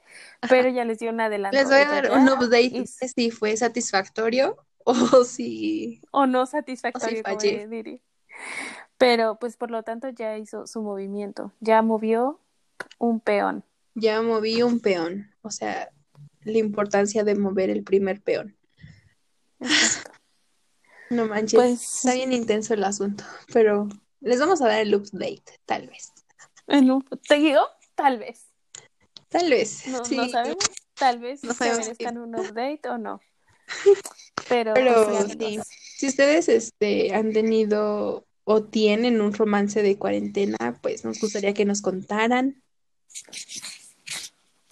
pero 0.49 0.69
ya 0.69 0.85
les 0.85 0.99
dio 0.99 1.11
un 1.11 1.21
adelanto. 1.21 1.57
les 1.57 1.69
voy 1.69 1.79
a 1.79 1.89
dar 1.89 2.11
un 2.11 2.29
update 2.29 2.85
si 2.87 3.31
fue 3.31 3.57
satisfactorio 3.57 4.57
o 4.85 5.25
si 5.25 6.03
o 6.11 6.27
no 6.27 6.47
satisfactorio, 6.47 7.23
como 7.23 7.39
fallé. 7.39 7.69
diría. 7.69 8.01
Pero 8.99 9.39
pues 9.39 9.57
por 9.57 9.71
lo 9.71 9.83
tanto 9.83 10.09
ya 10.09 10.39
hizo 10.39 10.67
su 10.67 10.83
movimiento, 10.83 11.53
ya 11.61 11.83
movió 11.83 12.41
un 12.99 13.21
peón. 13.21 13.65
Ya 13.95 14.23
moví 14.23 14.63
un 14.63 14.81
peón. 14.81 15.31
O 15.43 15.51
sea, 15.51 15.91
la 16.43 16.59
importancia 16.59 17.25
de 17.25 17.35
mover 17.35 17.71
el 17.71 17.85
primer 17.85 18.21
peón. 18.23 18.57
No 21.11 21.27
manches, 21.27 21.55
Pues 21.55 21.83
está 21.83 22.15
bien 22.15 22.33
intenso 22.33 22.75
el 22.75 22.85
asunto, 22.85 23.25
pero 23.53 23.89
les 24.21 24.41
vamos 24.41 24.61
a 24.63 24.69
dar 24.69 24.81
el 24.81 24.95
update, 24.95 25.45
tal 25.65 25.87
vez. 25.89 26.13
en 26.67 26.91
un 26.91 27.05
te 27.29 27.37
digo, 27.37 27.61
tal 27.95 28.19
vez. 28.19 28.47
Tal 29.29 29.51
vez, 29.51 29.87
No, 29.89 30.05
sí. 30.05 30.17
no 30.17 30.29
sabemos, 30.29 30.65
tal 30.95 31.19
vez 31.19 31.43
No 31.45 31.55
sabemos 31.55 31.81
merezcan 31.81 32.19
un 32.19 32.35
update 32.39 32.89
o 32.89 32.99
no. 32.99 33.21
Pero, 34.49 34.75
Pero 34.75 35.09
pues, 35.09 35.37
sí, 35.39 35.61
si 35.97 36.07
ustedes 36.09 36.49
este, 36.49 37.15
han 37.15 37.33
tenido 37.33 38.27
o 38.45 38.63
tienen 38.65 39.21
un 39.23 39.33
romance 39.33 39.83
de 39.83 39.97
cuarentena, 39.99 40.79
pues 40.83 41.05
nos 41.05 41.19
gustaría 41.19 41.55
que 41.55 41.65
nos 41.65 41.81
contaran. 41.81 42.63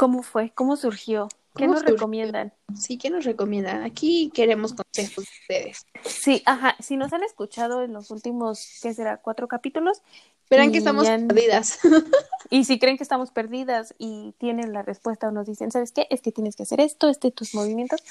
¿Cómo 0.03 0.25
fue? 0.25 0.51
¿Cómo 0.53 0.75
surgió? 0.77 1.29
¿Qué 1.55 1.67
¿Cómo 1.67 1.73
nos 1.73 1.81
surgió? 1.81 1.97
recomiendan? 1.97 2.53
Sí, 2.75 2.97
¿qué 2.99 3.11
nos 3.11 3.25
recomiendan? 3.25 3.83
Aquí 3.83 4.31
queremos 4.35 4.73
consejos 4.75 5.25
de 5.25 5.31
ustedes. 5.43 5.87
Sí, 6.05 6.43
ajá, 6.47 6.77
si 6.81 6.97
nos 6.97 7.13
han 7.13 7.23
escuchado 7.25 7.83
en 7.83 7.93
los 7.93 8.11
últimos, 8.11 8.79
¿qué 8.83 8.95
será? 8.95 9.19
Cuatro 9.19 9.49
capítulos. 9.49 10.03
Verán 10.51 10.73
que 10.73 10.79
estamos 10.79 11.07
han- 11.09 11.29
perdidas. 11.29 11.79
Y 12.51 12.65
si 12.65 12.79
creen 12.79 12.99
que 12.99 13.03
estamos 13.03 13.31
perdidas 13.31 13.95
y 13.97 14.35
tienen 14.37 14.75
la 14.75 14.83
respuesta 14.83 15.29
o 15.29 15.31
nos 15.31 15.47
dicen, 15.47 15.71
¿sabes 15.71 15.91
qué? 15.93 16.07
Es 16.11 16.21
que 16.21 16.33
tienes 16.33 16.55
que 16.55 16.65
hacer 16.65 16.81
esto, 16.83 17.09
este 17.09 17.31
tus 17.31 17.55
movimientos, 17.55 18.03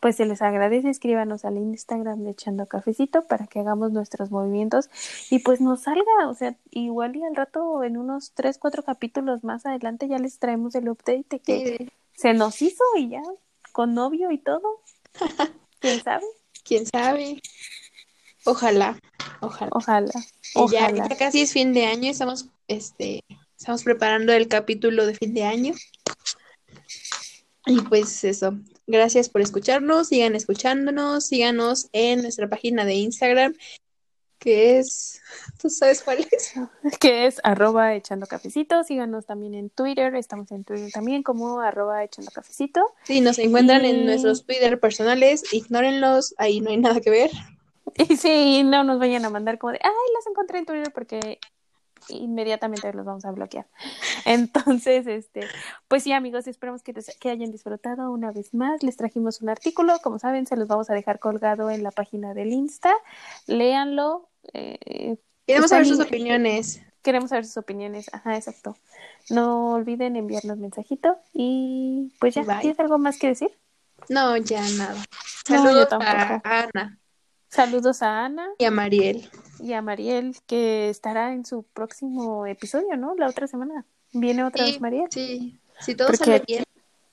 pues 0.00 0.16
se 0.16 0.26
les 0.26 0.42
agradece, 0.42 0.90
escríbanos 0.90 1.46
al 1.46 1.56
Instagram 1.56 2.22
de 2.24 2.32
Echando 2.32 2.66
Cafecito 2.66 3.22
para 3.26 3.46
que 3.46 3.60
hagamos 3.60 3.92
nuestros 3.92 4.30
movimientos 4.30 4.90
y 5.30 5.38
pues 5.38 5.62
nos 5.62 5.80
salga, 5.82 6.28
o 6.28 6.34
sea, 6.34 6.54
igual 6.70 7.16
y 7.16 7.24
al 7.24 7.34
rato 7.34 7.82
en 7.84 7.96
unos 7.96 8.32
tres, 8.34 8.58
cuatro 8.58 8.82
capítulos 8.82 9.44
más 9.44 9.64
adelante 9.64 10.08
ya 10.08 10.18
les 10.18 10.38
traemos 10.38 10.74
el 10.74 10.90
update 10.90 11.24
de 11.30 11.38
que 11.40 11.76
Sí, 11.78 11.88
se 12.16 12.34
nos 12.34 12.60
hizo 12.62 12.84
y 12.96 13.10
ya, 13.10 13.22
con 13.72 13.94
novio 13.94 14.30
y 14.30 14.38
todo. 14.38 14.82
¿Quién 15.80 16.02
sabe? 16.02 16.24
¿Quién 16.64 16.86
sabe? 16.86 17.42
Ojalá, 18.44 18.98
ojalá. 19.40 19.70
Ojalá. 19.72 20.12
Y 20.54 20.70
ya, 20.70 20.86
Ojalá. 20.86 21.08
ya 21.08 21.16
casi 21.16 21.42
es 21.42 21.52
fin 21.52 21.72
de 21.72 21.86
año, 21.86 22.10
estamos, 22.10 22.48
este, 22.68 23.20
estamos 23.58 23.82
preparando 23.82 24.32
el 24.32 24.48
capítulo 24.48 25.06
de 25.06 25.14
fin 25.14 25.34
de 25.34 25.44
año. 25.44 25.74
Y 27.66 27.80
pues 27.82 28.22
eso, 28.22 28.54
gracias 28.86 29.28
por 29.28 29.40
escucharnos, 29.40 30.08
sigan 30.08 30.36
escuchándonos, 30.36 31.26
síganos 31.26 31.88
en 31.92 32.22
nuestra 32.22 32.48
página 32.48 32.84
de 32.84 32.94
Instagram, 32.94 33.54
que 34.38 34.78
es, 34.78 35.20
¿tú 35.60 35.70
sabes 35.70 36.02
cuál 36.02 36.26
es? 36.30 36.54
Que 37.00 37.26
es 37.26 37.40
arroba 37.44 37.94
echando 37.94 38.26
cafecito. 38.26 38.82
Síganos 38.84 39.26
también 39.26 39.54
en 39.54 39.70
Twitter. 39.70 40.14
Estamos 40.14 40.50
en 40.52 40.64
Twitter 40.64 40.90
también 40.92 41.22
como 41.22 41.60
arroba 41.60 42.04
echando 42.04 42.30
cafecito. 42.30 42.80
Sí, 43.04 43.20
nos 43.20 43.38
encuentran 43.38 43.84
Y- 43.84 43.90
en 43.90 44.06
nuestros 44.06 44.44
Twitter 44.46 44.78
personales, 44.80 45.52
ignórenlos, 45.52 46.34
ahí 46.38 46.60
no 46.60 46.70
hay 46.70 46.78
nada 46.78 47.00
que 47.00 47.10
ver. 47.10 47.30
Y 47.98 48.16
sí, 48.16 48.62
no 48.62 48.84
nos 48.84 48.98
vayan 48.98 49.24
a 49.24 49.30
mandar 49.30 49.58
como 49.58 49.72
de, 49.72 49.78
ay, 49.82 49.90
las 50.14 50.26
encontré 50.26 50.58
en 50.58 50.66
Twitter 50.66 50.92
porque 50.92 51.38
inmediatamente 52.08 52.92
los 52.92 53.04
vamos 53.04 53.24
a 53.24 53.30
bloquear. 53.32 53.66
Entonces, 54.24 55.06
este, 55.06 55.46
pues 55.88 56.02
sí, 56.02 56.12
amigos, 56.12 56.46
esperamos 56.46 56.82
que, 56.82 56.92
des- 56.92 57.16
que 57.20 57.30
hayan 57.30 57.50
disfrutado 57.52 58.10
una 58.10 58.30
vez 58.32 58.54
más. 58.54 58.82
Les 58.82 58.96
trajimos 58.96 59.40
un 59.42 59.48
artículo, 59.48 59.98
como 60.02 60.18
saben, 60.18 60.46
se 60.46 60.56
los 60.56 60.68
vamos 60.68 60.90
a 60.90 60.94
dejar 60.94 61.18
colgado 61.18 61.70
en 61.70 61.82
la 61.82 61.90
página 61.90 62.34
del 62.34 62.52
Insta. 62.52 62.92
Léanlo. 63.46 64.28
eh, 64.52 65.16
Queremos 65.46 65.70
saber 65.70 65.86
sus 65.86 66.00
opiniones. 66.00 66.82
queremos 67.02 67.30
saber 67.30 67.44
sus 67.44 67.56
opiniones. 67.56 68.12
Ajá, 68.12 68.36
exacto. 68.36 68.76
No 69.30 69.70
olviden 69.74 70.16
enviarnos 70.16 70.58
mensajito 70.58 71.18
y 71.32 72.12
pues 72.18 72.34
ya, 72.34 72.42
Bye. 72.42 72.60
¿tienes 72.60 72.80
algo 72.80 72.98
más 72.98 73.18
que 73.18 73.28
decir? 73.28 73.50
No, 74.08 74.36
ya 74.36 74.60
nada. 74.76 74.94
No, 75.48 75.56
yo 75.56 75.62
Saludos 75.62 75.88
tampoco. 75.88 76.12
a 76.12 76.40
Ana 76.74 76.98
Saludos 77.56 78.02
a 78.02 78.26
Ana 78.26 78.48
y 78.58 78.64
a 78.66 78.70
Mariel. 78.70 79.28
y 79.60 79.72
a 79.72 79.80
Mariel, 79.82 80.36
que 80.46 80.90
estará 80.90 81.32
en 81.32 81.44
su 81.46 81.62
próximo 81.62 82.46
episodio, 82.46 82.96
¿no? 82.96 83.14
La 83.16 83.28
otra 83.28 83.46
semana. 83.46 83.84
Viene 84.12 84.44
otra 84.44 84.64
Sí, 84.66 84.72
vez 84.72 84.80
Mariel. 84.82 85.06
sí, 85.10 85.58
si 85.80 85.94
todo 85.94 86.08
Porque- 86.08 86.24
sale 86.24 86.42
bien. 86.46 86.64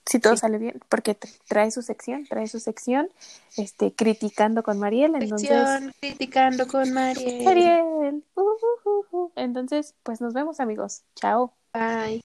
Si 0.06 0.20
todo 0.20 0.34
Sí. 0.36 0.42
sale 0.42 0.58
bien, 0.58 0.82
porque 0.90 1.18
tra- 1.18 1.32
trae 1.48 1.72
su 1.72 1.82
sección, 1.82 2.26
trae 2.28 2.48
su 2.48 2.60
sección, 2.60 3.10
este, 3.56 3.94
criticando 3.94 4.62
con 4.62 4.78
Mariel, 4.78 5.16
entonces, 5.16 5.48
Sección 5.48 5.94
criticando 6.02 6.68
con 6.68 6.92
Mariel. 6.92 7.46
Mariel, 7.46 8.24
uh, 8.36 8.42
uh, 8.42 9.06
uh. 9.18 9.32
entonces, 9.38 9.96
pues 10.04 10.20
nos 10.20 10.34
vemos 10.34 10.60
amigos, 10.60 11.04
chao. 11.16 11.54
Bye. 11.74 12.22